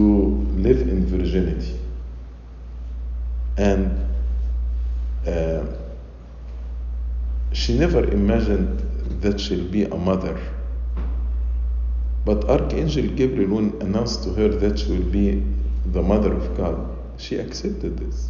live 0.56 0.82
in 0.82 1.06
virginity. 1.06 1.80
And 3.58 4.08
uh, 5.26 5.66
she 7.52 7.78
never 7.78 8.04
imagined 8.04 9.22
that 9.22 9.40
she'll 9.40 9.68
be 9.68 9.84
a 9.84 9.96
mother. 9.96 10.40
But 12.24 12.50
Archangel 12.50 13.08
Gabriel, 13.16 13.58
announced 13.82 14.24
to 14.24 14.34
her 14.34 14.50
that 14.50 14.80
she 14.80 14.92
will 14.92 15.10
be 15.10 15.44
the 15.86 16.02
mother 16.02 16.34
of 16.34 16.58
God, 16.58 16.98
she 17.18 17.38
accepted 17.38 17.98
this. 17.98 18.30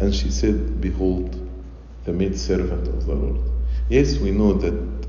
And 0.00 0.14
she 0.14 0.30
said, 0.30 0.80
Behold, 0.80 1.34
the 2.04 2.12
maid 2.12 2.38
servant 2.38 2.86
of 2.88 3.06
the 3.06 3.14
Lord. 3.14 3.40
Yes, 3.88 4.18
we 4.18 4.30
know 4.30 4.52
that 4.54 5.06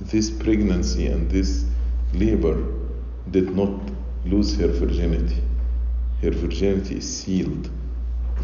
this 0.00 0.30
pregnancy 0.30 1.06
and 1.06 1.30
this 1.30 1.64
labor 2.14 2.62
did 3.30 3.54
not 3.54 3.70
lose 4.24 4.56
her 4.56 4.68
virginity. 4.68 5.42
Her 6.20 6.30
virginity 6.30 6.96
is 6.98 7.18
sealed 7.18 7.70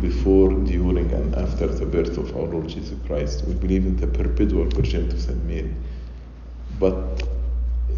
before, 0.01 0.51
during, 0.51 1.11
and 1.12 1.35
after 1.35 1.66
the 1.66 1.87
birth 1.87 2.18
of 2.18 2.37
our 2.37 2.45
Lord 2.45 2.68
Jesus 2.68 2.99
Christ. 3.07 3.45
We 3.47 3.55
believe 3.55 3.87
in 3.87 3.97
the 3.97 4.07
perpetual 4.07 4.64
virginity 4.66 5.14
of 5.14 5.20
Saint 5.22 5.45
Mary. 5.45 5.74
But 6.79 7.22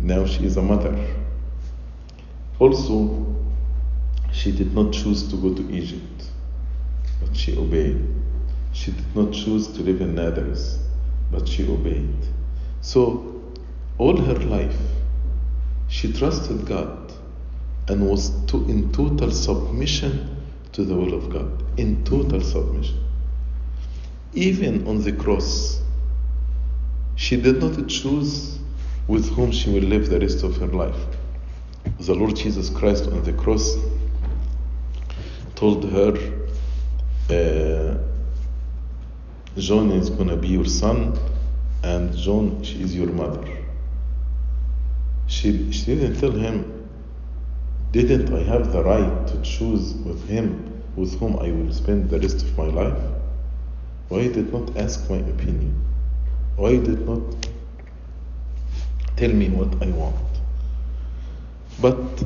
now 0.00 0.26
she 0.26 0.44
is 0.44 0.56
a 0.56 0.62
mother. 0.62 0.96
Also, 2.58 3.26
she 4.32 4.52
did 4.52 4.74
not 4.74 4.92
choose 4.92 5.28
to 5.28 5.36
go 5.36 5.54
to 5.54 5.70
Egypt, 5.70 6.19
but 7.20 7.36
she 7.36 7.56
obeyed. 7.56 8.06
She 8.72 8.92
did 8.92 9.16
not 9.16 9.32
choose 9.32 9.68
to 9.68 9.82
live 9.82 10.00
in 10.00 10.14
Nazareth, 10.14 10.78
but 11.30 11.48
she 11.48 11.68
obeyed. 11.68 12.14
So, 12.80 13.42
all 13.98 14.16
her 14.16 14.38
life, 14.38 14.78
she 15.88 16.12
trusted 16.12 16.66
God 16.66 17.12
and 17.88 18.08
was 18.08 18.30
to, 18.46 18.56
in 18.68 18.92
total 18.92 19.30
submission 19.30 20.36
to 20.72 20.84
the 20.84 20.94
will 20.94 21.14
of 21.14 21.30
God. 21.30 21.62
In 21.78 22.04
total 22.04 22.40
submission. 22.40 23.04
Even 24.32 24.86
on 24.86 25.02
the 25.02 25.12
cross, 25.12 25.82
she 27.16 27.40
did 27.40 27.60
not 27.60 27.88
choose 27.88 28.58
with 29.08 29.28
whom 29.30 29.50
she 29.50 29.70
will 29.70 29.82
live 29.82 30.08
the 30.08 30.20
rest 30.20 30.44
of 30.44 30.56
her 30.58 30.68
life. 30.68 30.96
The 31.98 32.14
Lord 32.14 32.36
Jesus 32.36 32.70
Christ 32.70 33.06
on 33.08 33.22
the 33.24 33.32
cross 33.32 33.76
told 35.56 35.84
her, 35.90 36.39
John 39.56 39.92
is 39.92 40.10
to 40.10 40.36
be 40.36 40.48
your 40.48 40.64
son, 40.64 41.16
and 41.84 42.16
John, 42.16 42.62
she 42.64 42.82
is 42.82 42.96
your 42.96 43.06
mother. 43.08 43.46
She, 45.28 45.70
she 45.70 45.94
didn't 45.94 46.18
tell 46.18 46.32
him, 46.32 46.88
didn't 47.92 48.34
I 48.34 48.42
have 48.42 48.72
the 48.72 48.82
right 48.82 49.26
to 49.28 49.42
choose 49.42 49.94
with 49.94 50.28
him 50.28 50.82
with 50.96 51.18
whom 51.20 51.38
I 51.38 51.52
will 51.52 51.72
spend 51.72 52.10
the 52.10 52.18
rest 52.18 52.42
of 52.42 52.58
my 52.58 52.64
life? 52.64 53.02
Why 54.08 54.26
did 54.26 54.52
not 54.52 54.76
ask 54.76 55.08
my 55.08 55.18
opinion? 55.18 55.84
Why 56.56 56.78
did 56.78 57.06
not 57.06 57.22
tell 59.16 59.30
me 59.30 59.50
what 59.50 59.80
I 59.80 59.90
want? 59.90 60.16
But 61.80 62.24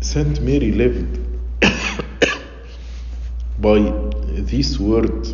Saint 0.00 0.40
Mary 0.40 0.70
lived 0.70 1.18
by 3.58 4.07
this 4.28 4.78
word 4.78 5.26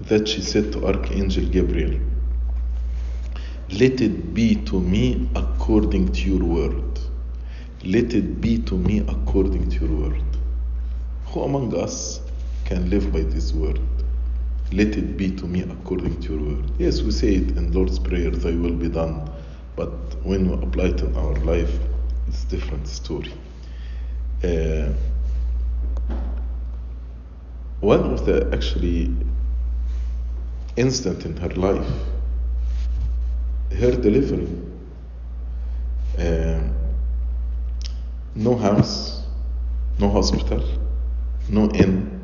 that 0.00 0.28
she 0.28 0.42
said 0.42 0.72
to 0.72 0.86
Archangel 0.86 1.46
Gabriel 1.46 2.00
Let 3.70 4.00
it 4.00 4.34
be 4.34 4.56
to 4.64 4.80
me 4.80 5.28
according 5.34 6.12
to 6.12 6.20
your 6.30 6.44
word. 6.44 7.00
Let 7.84 8.14
it 8.14 8.40
be 8.40 8.58
to 8.62 8.76
me 8.76 9.00
according 9.00 9.70
to 9.70 9.86
your 9.86 10.08
word. 10.08 10.22
Who 11.26 11.42
among 11.42 11.76
us 11.76 12.20
can 12.64 12.90
live 12.90 13.12
by 13.12 13.20
this 13.22 13.52
word? 13.52 13.80
Let 14.72 14.96
it 14.96 15.16
be 15.16 15.30
to 15.36 15.46
me 15.46 15.62
according 15.62 16.20
to 16.22 16.34
your 16.34 16.42
word. 16.42 16.70
Yes, 16.78 17.02
we 17.02 17.10
say 17.12 17.34
it 17.36 17.56
in 17.56 17.72
Lord's 17.72 17.98
Prayer, 17.98 18.30
Thy 18.30 18.52
will 18.52 18.74
be 18.74 18.88
done. 18.88 19.30
But 19.76 19.90
when 20.24 20.50
we 20.50 20.62
apply 20.66 20.86
it 20.86 21.00
in 21.00 21.16
our 21.16 21.34
life, 21.44 21.78
it's 22.26 22.44
a 22.44 22.46
different 22.48 22.88
story. 22.88 23.32
Uh, 24.42 24.92
one 27.86 28.02
of 28.12 28.26
the 28.26 28.50
actually 28.52 29.14
instant 30.76 31.24
in 31.24 31.36
her 31.36 31.50
life, 31.50 31.88
her 33.78 33.92
delivery, 33.92 34.48
uh, 36.18 36.60
no 38.34 38.56
house, 38.56 39.22
no 40.00 40.10
hospital, 40.10 40.64
no 41.48 41.70
inn, 41.70 42.20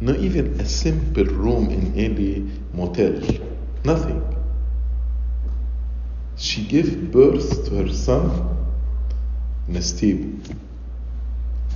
not 0.00 0.16
even 0.16 0.58
a 0.58 0.64
simple 0.64 1.26
room 1.26 1.68
in 1.68 1.94
any 1.94 2.50
motel, 2.72 3.20
nothing. 3.84 4.22
She 6.38 6.64
gave 6.64 7.12
birth 7.12 7.66
to 7.66 7.74
her 7.82 7.92
son 7.92 8.56
in 9.68 10.42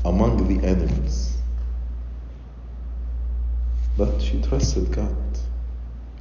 among 0.03 0.49
the 0.49 0.67
animals. 0.67 1.32
But 3.97 4.21
she 4.23 4.41
trusted 4.41 4.91
God. 4.93 5.17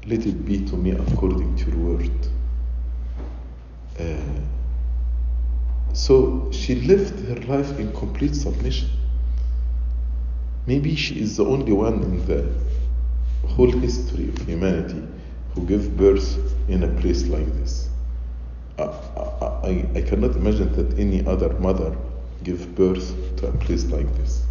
Let 0.06 0.26
it 0.26 0.46
be 0.46 0.66
to 0.66 0.76
me 0.76 0.92
according 0.92 1.56
to 1.58 1.72
your 1.72 1.80
word. 1.80 2.28
Uh, 4.00 4.42
so 5.94 6.50
she 6.52 6.76
lived 6.76 7.20
her 7.28 7.36
life 7.48 7.78
in 7.80 7.94
complete 7.94 8.36
submission. 8.36 8.90
Maybe 10.66 10.96
she 10.96 11.20
is 11.22 11.38
the 11.38 11.46
only 11.46 11.72
one 11.72 12.02
in 12.04 12.26
the 12.26 12.54
whole 13.48 13.72
history 13.72 14.30
of 14.30 14.38
humanity 14.48 15.08
who 15.54 15.66
gave 15.66 15.96
birth 15.98 16.38
in 16.68 16.84
a 16.84 16.88
place 17.02 17.28
like 17.28 17.48
this. 17.58 17.90
I, 18.78 18.84
I, 18.84 19.86
I 19.96 20.02
cannot 20.02 20.36
imagine 20.36 20.72
that 20.74 20.98
any 20.98 21.26
other 21.26 21.50
mother 21.60 21.96
give 22.44 22.74
birth 22.76 23.14
to 23.38 23.48
a 23.48 23.52
place 23.58 23.86
like 23.86 24.14
this. 24.16 24.44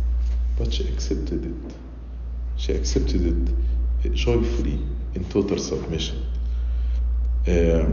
But 0.58 0.72
she 0.72 0.88
accepted 0.88 1.46
it. 1.46 1.74
She 2.60 2.72
accepted 2.72 3.50
it 4.04 4.12
joyfully 4.12 4.78
in 5.14 5.24
total 5.30 5.56
submission. 5.56 6.26
Uh, 7.48 7.86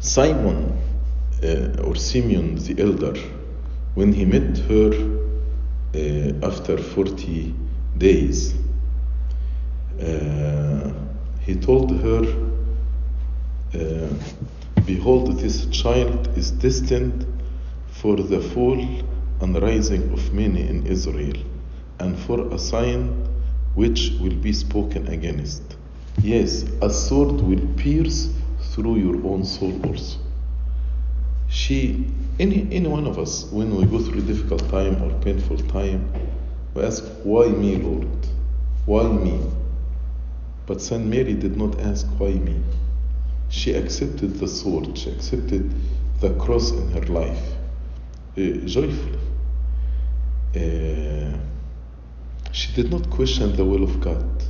Simon 0.00 0.76
uh, 1.40 1.82
or 1.84 1.94
Simeon 1.94 2.56
the 2.56 2.82
elder, 2.82 3.14
when 3.94 4.12
he 4.12 4.24
met 4.24 4.58
her 4.58 4.90
uh, 5.94 6.46
after 6.46 6.76
40 6.76 7.54
days, 7.96 8.54
uh, 10.02 10.92
he 11.40 11.54
told 11.54 11.92
her, 12.00 12.48
Behold, 14.84 15.38
this 15.38 15.66
child 15.66 16.36
is 16.36 16.50
destined 16.50 17.24
for 17.86 18.16
the 18.16 18.40
fall 18.40 18.80
and 19.42 19.62
rising 19.62 20.12
of 20.12 20.32
many 20.32 20.66
in 20.66 20.86
Israel, 20.86 21.36
and 22.00 22.18
for 22.18 22.52
a 22.52 22.58
sign 22.58 23.26
which 23.74 24.12
will 24.20 24.34
be 24.34 24.52
spoken 24.52 25.06
against. 25.08 25.76
Yes, 26.22 26.64
a 26.82 26.90
sword 26.90 27.40
will 27.40 27.66
pierce 27.76 28.28
through 28.72 28.96
your 28.96 29.16
own 29.26 29.44
soul 29.44 29.80
also. 29.86 30.18
She, 31.48 32.06
any, 32.38 32.68
any 32.72 32.88
one 32.88 33.06
of 33.06 33.18
us, 33.18 33.44
when 33.50 33.74
we 33.74 33.84
go 33.86 33.98
through 33.98 34.22
difficult 34.22 34.68
time 34.68 35.02
or 35.02 35.16
painful 35.20 35.58
time, 35.68 36.12
we 36.74 36.82
ask, 36.82 37.04
Why 37.22 37.48
me, 37.48 37.76
Lord? 37.76 38.08
Why 38.84 39.04
me? 39.08 39.40
But 40.66 40.82
Saint 40.82 41.06
Mary 41.06 41.34
did 41.34 41.56
not 41.56 41.78
ask, 41.80 42.06
Why 42.18 42.32
me? 42.32 42.60
She 43.48 43.72
accepted 43.72 44.34
the 44.38 44.48
sword, 44.48 44.98
she 44.98 45.10
accepted 45.10 45.72
the 46.20 46.34
cross 46.34 46.70
in 46.72 46.90
her 46.90 47.06
life 47.06 47.52
uh, 48.36 48.66
joyfully. 48.66 49.18
Uh, 50.54 51.38
she 52.58 52.72
did 52.72 52.90
not 52.90 53.08
question 53.08 53.54
the 53.54 53.64
will 53.64 53.84
of 53.84 54.00
God. 54.00 54.42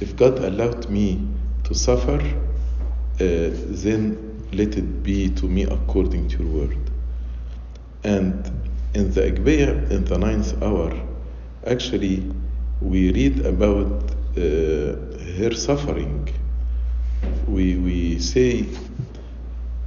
If 0.00 0.16
God 0.16 0.38
allowed 0.38 0.88
me 0.88 1.28
to 1.64 1.74
suffer, 1.74 2.18
uh, 2.18 2.34
then 3.20 4.48
let 4.50 4.78
it 4.78 5.02
be 5.02 5.28
to 5.34 5.44
me 5.46 5.64
according 5.64 6.28
to 6.30 6.42
your 6.42 6.52
word. 6.60 6.90
And 8.02 8.50
in 8.94 9.12
the 9.12 9.30
Agpeya, 9.30 9.90
in 9.90 10.06
the 10.06 10.16
ninth 10.16 10.62
hour, 10.62 10.98
actually, 11.66 12.32
we 12.80 13.12
read 13.12 13.44
about 13.44 14.04
uh, 14.34 14.40
her 15.36 15.52
suffering. 15.52 16.32
We, 17.46 17.76
we 17.76 18.20
say, 18.20 18.62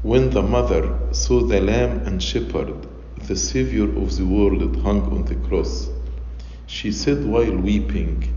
when 0.03 0.29
the 0.29 0.43
mother 0.43 0.95
saw 1.11 1.41
the 1.41 1.59
lamb 1.59 2.01
and 2.05 2.21
shepherd, 2.21 2.85
the 3.27 3.35
Savior 3.35 3.89
of 3.97 4.15
the 4.15 4.27
world 4.27 4.75
hung 4.83 5.01
on 5.11 5.25
the 5.25 5.35
cross, 5.47 5.89
she 6.71 6.89
said 6.89 7.25
while 7.25 7.57
weeping, 7.57 8.33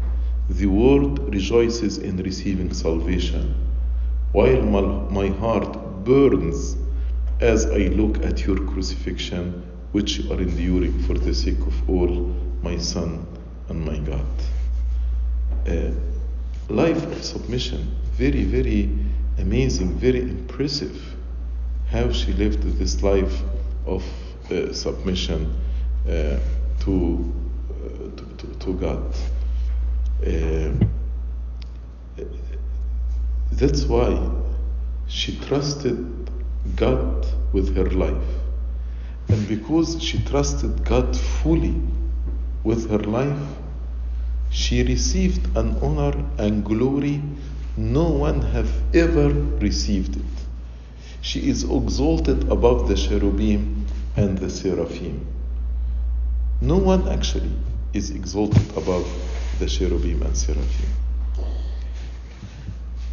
The 0.51 0.67
world 0.67 1.33
rejoices 1.33 1.99
in 1.99 2.17
receiving 2.17 2.75
salvation, 2.75 3.55
while 4.33 4.61
my, 4.61 5.29
heart 5.29 6.05
burns 6.05 6.77
as 7.41 7.65
I 7.67 7.87
look 8.01 8.25
at 8.25 8.45
your 8.45 8.57
crucifixion, 8.57 9.63
which 9.93 10.19
you 10.19 10.33
are 10.33 10.41
enduring 10.41 11.01
for 11.05 11.15
the 11.15 11.33
sake 11.33 11.61
of 11.61 11.89
all, 11.89 12.35
my 12.61 12.77
Son 12.77 13.25
and 13.69 13.85
my 13.85 13.99
God. 13.99 14.27
Uh, 15.69 15.93
life 16.69 17.05
of 17.07 17.23
submission, 17.23 17.95
very, 18.15 18.43
very 18.43 18.91
amazing, 19.39 19.95
very 19.95 20.21
impressive 20.23 21.01
how 21.89 22.11
she 22.11 22.33
lived 22.33 22.63
this 22.79 23.01
life 23.01 23.43
of 23.87 24.05
uh, 24.51 24.73
submission 24.73 25.55
uh, 26.09 26.39
to, 26.81 27.33
to, 28.65 28.75
God. 28.75 29.15
Um, 30.27 30.91
that's 33.53 33.85
why 33.85 34.31
she 35.07 35.39
trusted 35.39 36.31
God 36.77 37.27
with 37.53 37.77
her 37.77 37.91
life. 37.91 38.31
And 39.29 39.47
because 39.49 40.03
she 40.03 40.23
trusted 40.25 40.85
God 40.85 41.17
fully 41.17 41.81
with 42.63 42.91
her 42.91 42.99
life, 42.99 43.39
she 44.51 44.83
received 44.83 45.57
an 45.57 45.77
honor 45.83 46.15
and 46.39 46.65
glory 46.65 47.23
no 47.77 48.09
one 48.09 48.41
have 48.41 48.71
ever 48.95 49.31
received 49.59 50.17
it. 50.17 50.23
She 51.21 51.49
is 51.49 51.65
exalted 51.65 52.49
above 52.49 52.89
the 52.89 52.95
cherubim 52.95 53.87
and 54.17 54.39
the 54.39 54.49
seraphim. 54.49 55.27
No 56.61 56.77
one 56.77 57.09
actually 57.09 57.51
is 57.95 58.11
exalted 58.11 58.77
above 58.77 59.09
the 59.59 59.67
cherubim 59.67 60.23
and 60.23 60.37
seraphim. 60.37 60.89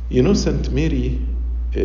You 0.09 0.23
know, 0.23 0.33
Saint 0.33 0.71
Mary 0.71 1.21
uh, 1.75 1.79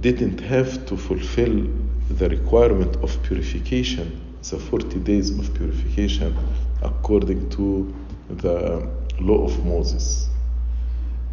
didn't 0.00 0.40
have 0.40 0.84
to 0.86 0.96
fulfill 0.96 1.66
the 2.10 2.28
requirement 2.28 2.96
of 2.96 3.22
purification, 3.22 4.20
the 4.42 4.58
40 4.58 4.98
days 5.00 5.30
of 5.30 5.54
purification, 5.54 6.36
according 6.82 7.48
to 7.50 7.94
the 8.28 8.88
law 9.20 9.44
of 9.44 9.64
Moses, 9.64 10.28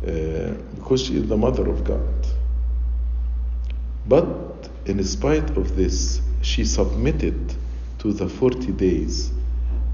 uh, 0.08 0.54
because 0.76 1.04
she 1.04 1.18
is 1.18 1.28
the 1.28 1.38
mother 1.38 1.70
of 1.70 1.84
God. 1.84 2.28
But 4.08 4.70
in 4.86 5.04
spite 5.04 5.58
of 5.58 5.76
this, 5.76 6.22
she 6.42 6.66
submitted 6.66 7.54
to 8.00 8.14
the 8.14 8.28
40 8.28 8.72
days. 8.74 9.32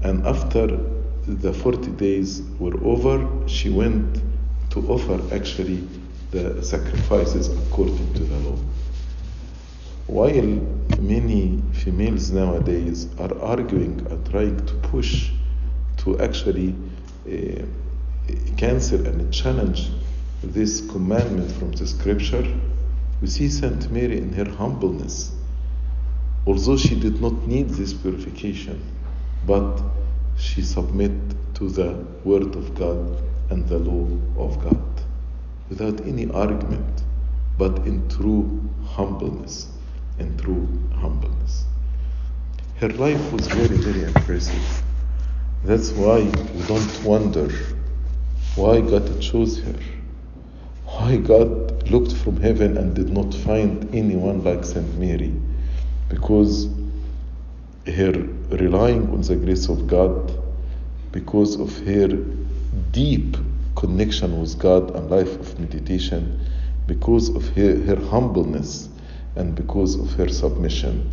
And 0.02 0.26
after 0.26 0.78
the 1.26 1.52
40 1.52 1.90
days 1.92 2.42
were 2.58 2.76
over, 2.82 3.26
she 3.46 3.68
went 3.68 4.20
to 4.70 4.80
offer 4.88 5.20
actually 5.34 5.86
the 6.30 6.62
sacrifices 6.62 7.48
according 7.48 8.14
to 8.14 8.24
the 8.24 8.36
law. 8.48 8.56
While 10.06 10.66
many 11.00 11.62
females 11.72 12.30
nowadays 12.30 13.08
are 13.18 13.36
arguing 13.40 14.06
and 14.10 14.30
trying 14.30 14.64
to 14.66 14.74
push 14.88 15.30
to 15.98 16.18
actually 16.20 16.74
uh, 17.26 17.62
cancel 18.56 19.06
and 19.06 19.32
challenge 19.32 19.90
this 20.42 20.80
commandment 20.90 21.52
from 21.52 21.72
the 21.72 21.86
scripture, 21.86 22.46
we 23.20 23.26
see 23.28 23.48
Saint 23.48 23.90
Mary 23.90 24.18
in 24.18 24.32
her 24.32 24.48
humbleness. 24.50 25.32
Although 26.46 26.78
she 26.78 26.98
did 26.98 27.20
not 27.20 27.46
need 27.46 27.68
this 27.70 27.92
purification, 27.92 28.82
but 29.46 29.82
she 30.36 30.62
submitted 30.62 31.36
to 31.54 31.68
the 31.68 31.92
word 32.24 32.54
of 32.56 32.74
God 32.74 33.22
and 33.50 33.66
the 33.68 33.78
law 33.78 34.06
of 34.42 34.62
God 34.62 35.02
without 35.68 36.00
any 36.06 36.28
argument, 36.30 37.04
but 37.58 37.78
in 37.86 38.08
true 38.08 38.68
humbleness. 38.84 39.68
In 40.18 40.36
true 40.36 40.68
humbleness. 40.94 41.64
Her 42.76 42.88
life 42.88 43.32
was 43.32 43.46
very, 43.46 43.76
very 43.76 44.02
impressive. 44.02 44.82
That's 45.64 45.90
why 45.92 46.20
we 46.22 46.62
don't 46.66 47.04
wonder 47.04 47.50
why 48.56 48.80
God 48.80 49.20
chose 49.20 49.60
her. 49.60 49.78
Why 50.84 51.16
God 51.18 51.90
looked 51.90 52.12
from 52.12 52.40
heaven 52.40 52.76
and 52.76 52.94
did 52.94 53.10
not 53.10 53.32
find 53.32 53.94
anyone 53.94 54.42
like 54.42 54.64
Saint 54.64 54.98
Mary. 54.98 55.34
Because 56.08 56.68
her 57.86 58.12
relying 58.50 59.10
on 59.10 59.22
the 59.22 59.36
grace 59.36 59.68
of 59.68 59.86
God, 59.86 60.32
because 61.12 61.58
of 61.58 61.76
her 61.86 62.08
deep 62.92 63.36
connection 63.76 64.40
with 64.40 64.58
God 64.58 64.94
and 64.94 65.10
life 65.10 65.38
of 65.38 65.58
meditation, 65.58 66.40
because 66.86 67.28
of 67.30 67.48
her, 67.50 67.76
her 67.82 67.96
humbleness, 67.96 68.88
and 69.36 69.54
because 69.54 69.94
of 69.98 70.12
her 70.14 70.28
submission. 70.28 71.08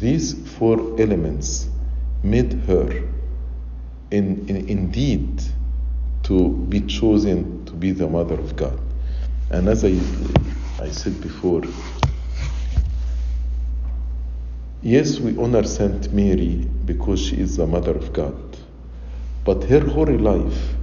These 0.00 0.48
four 0.56 1.00
elements 1.00 1.68
made 2.22 2.52
her 2.66 3.02
in, 4.10 4.48
in, 4.48 4.68
indeed 4.68 5.42
to 6.24 6.50
be 6.68 6.80
chosen 6.80 7.64
to 7.66 7.72
be 7.72 7.92
the 7.92 8.08
mother 8.08 8.34
of 8.34 8.56
God. 8.56 8.78
And 9.50 9.68
as 9.68 9.84
I, 9.84 9.98
I 10.82 10.90
said 10.90 11.20
before, 11.20 11.62
yes, 14.84 15.18
we 15.18 15.36
honor 15.38 15.64
Saint 15.64 16.12
Mary 16.12 16.68
because 16.84 17.18
she 17.20 17.36
is 17.40 17.56
the 17.56 17.66
mother 17.66 17.92
of 17.92 18.12
God, 18.12 18.36
but 19.44 19.64
her 19.64 19.80
holy 19.80 20.18
life 20.18 20.74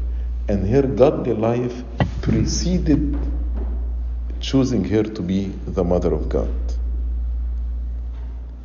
and 0.50 0.68
her 0.68 0.82
godly 0.82 1.34
life 1.34 1.84
preceded 2.22 3.18
choosing 4.40 4.84
her 4.84 5.04
to 5.04 5.22
be 5.22 5.46
the 5.68 5.84
mother 5.84 6.14
of 6.14 6.28
God. 6.28 6.52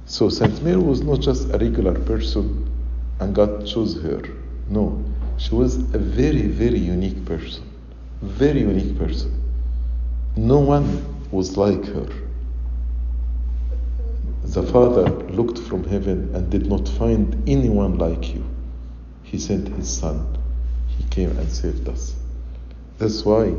So 0.07 0.30
Saint 0.30 0.62
Mary 0.62 0.78
was 0.78 1.03
not 1.03 1.20
just 1.20 1.51
a 1.51 1.59
regular 1.59 1.93
person 1.93 2.70
and 3.20 3.34
God 3.34 3.66
chose 3.66 4.01
her. 4.03 4.22
No, 4.68 5.05
she 5.37 5.55
was 5.55 5.76
a 5.76 5.99
very, 5.99 6.43
very 6.43 6.78
unique 6.78 7.24
person. 7.26 7.62
Very 8.22 8.61
unique 8.61 8.99
person. 8.99 9.43
No 10.34 10.59
one 10.61 11.05
was 11.30 11.57
like 11.57 11.84
her. 11.87 12.25
The 14.55 14.62
Father 14.62 15.11
looked 15.32 15.59
from 15.59 15.84
heaven 15.84 16.30
and 16.32 16.49
did 16.49 16.66
not 16.66 16.88
find 16.88 17.42
anyone 17.49 17.99
like 17.99 18.32
you. 18.32 18.44
He 19.24 19.38
sent 19.38 19.68
His 19.68 19.90
Son. 19.90 20.38
He 20.86 21.03
came 21.05 21.36
and 21.36 21.51
saved 21.51 21.88
us. 21.88 22.14
That's 22.97 23.24
why 23.24 23.55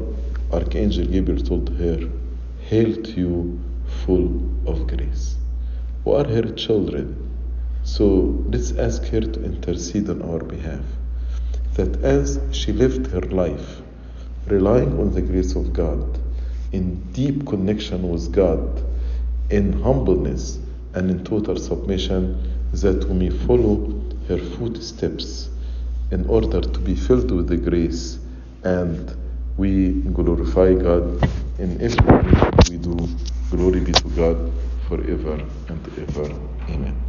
Archangel 0.51 1.05
Gabriel 1.05 1.43
told 1.43 1.69
her, 1.77 2.09
Hail 2.61 2.95
to 3.03 3.11
you, 3.11 3.59
full 4.05 4.41
of 4.65 4.87
grace. 4.87 5.35
We 6.05 6.13
are 6.13 6.23
her 6.23 6.53
children. 6.53 7.31
So 7.83 8.43
let's 8.47 8.71
ask 8.71 9.03
her 9.07 9.21
to 9.21 9.43
intercede 9.43 10.09
on 10.09 10.21
our 10.21 10.39
behalf. 10.39 10.85
That 11.73 12.01
as 12.01 12.39
she 12.51 12.71
lived 12.71 13.07
her 13.07 13.21
life, 13.21 13.81
relying 14.47 14.97
on 14.99 15.13
the 15.13 15.21
grace 15.21 15.53
of 15.55 15.73
God, 15.73 16.17
in 16.71 17.11
deep 17.11 17.45
connection 17.45 18.09
with 18.09 18.31
God, 18.31 18.83
in 19.49 19.81
humbleness 19.83 20.59
and 20.97 21.11
in 21.11 21.23
total 21.23 21.55
submission, 21.57 22.21
that 22.73 23.05
we 23.05 23.13
may 23.13 23.29
follow 23.45 24.01
her 24.27 24.39
footsteps 24.57 25.49
in 26.11 26.25
order 26.27 26.59
to 26.59 26.79
be 26.79 26.95
filled 26.95 27.29
with 27.29 27.47
the 27.47 27.57
grace 27.57 28.17
and 28.63 29.15
we 29.57 29.91
glorify 30.13 30.73
God 30.73 31.21
in 31.59 31.79
everything 31.81 32.51
we 32.69 32.77
do. 32.77 32.95
Glory 33.51 33.79
be 33.81 33.91
to 33.91 34.09
God 34.09 34.51
forever 34.87 35.33
and 35.69 35.99
ever. 35.99 36.33
Amen. 36.69 37.06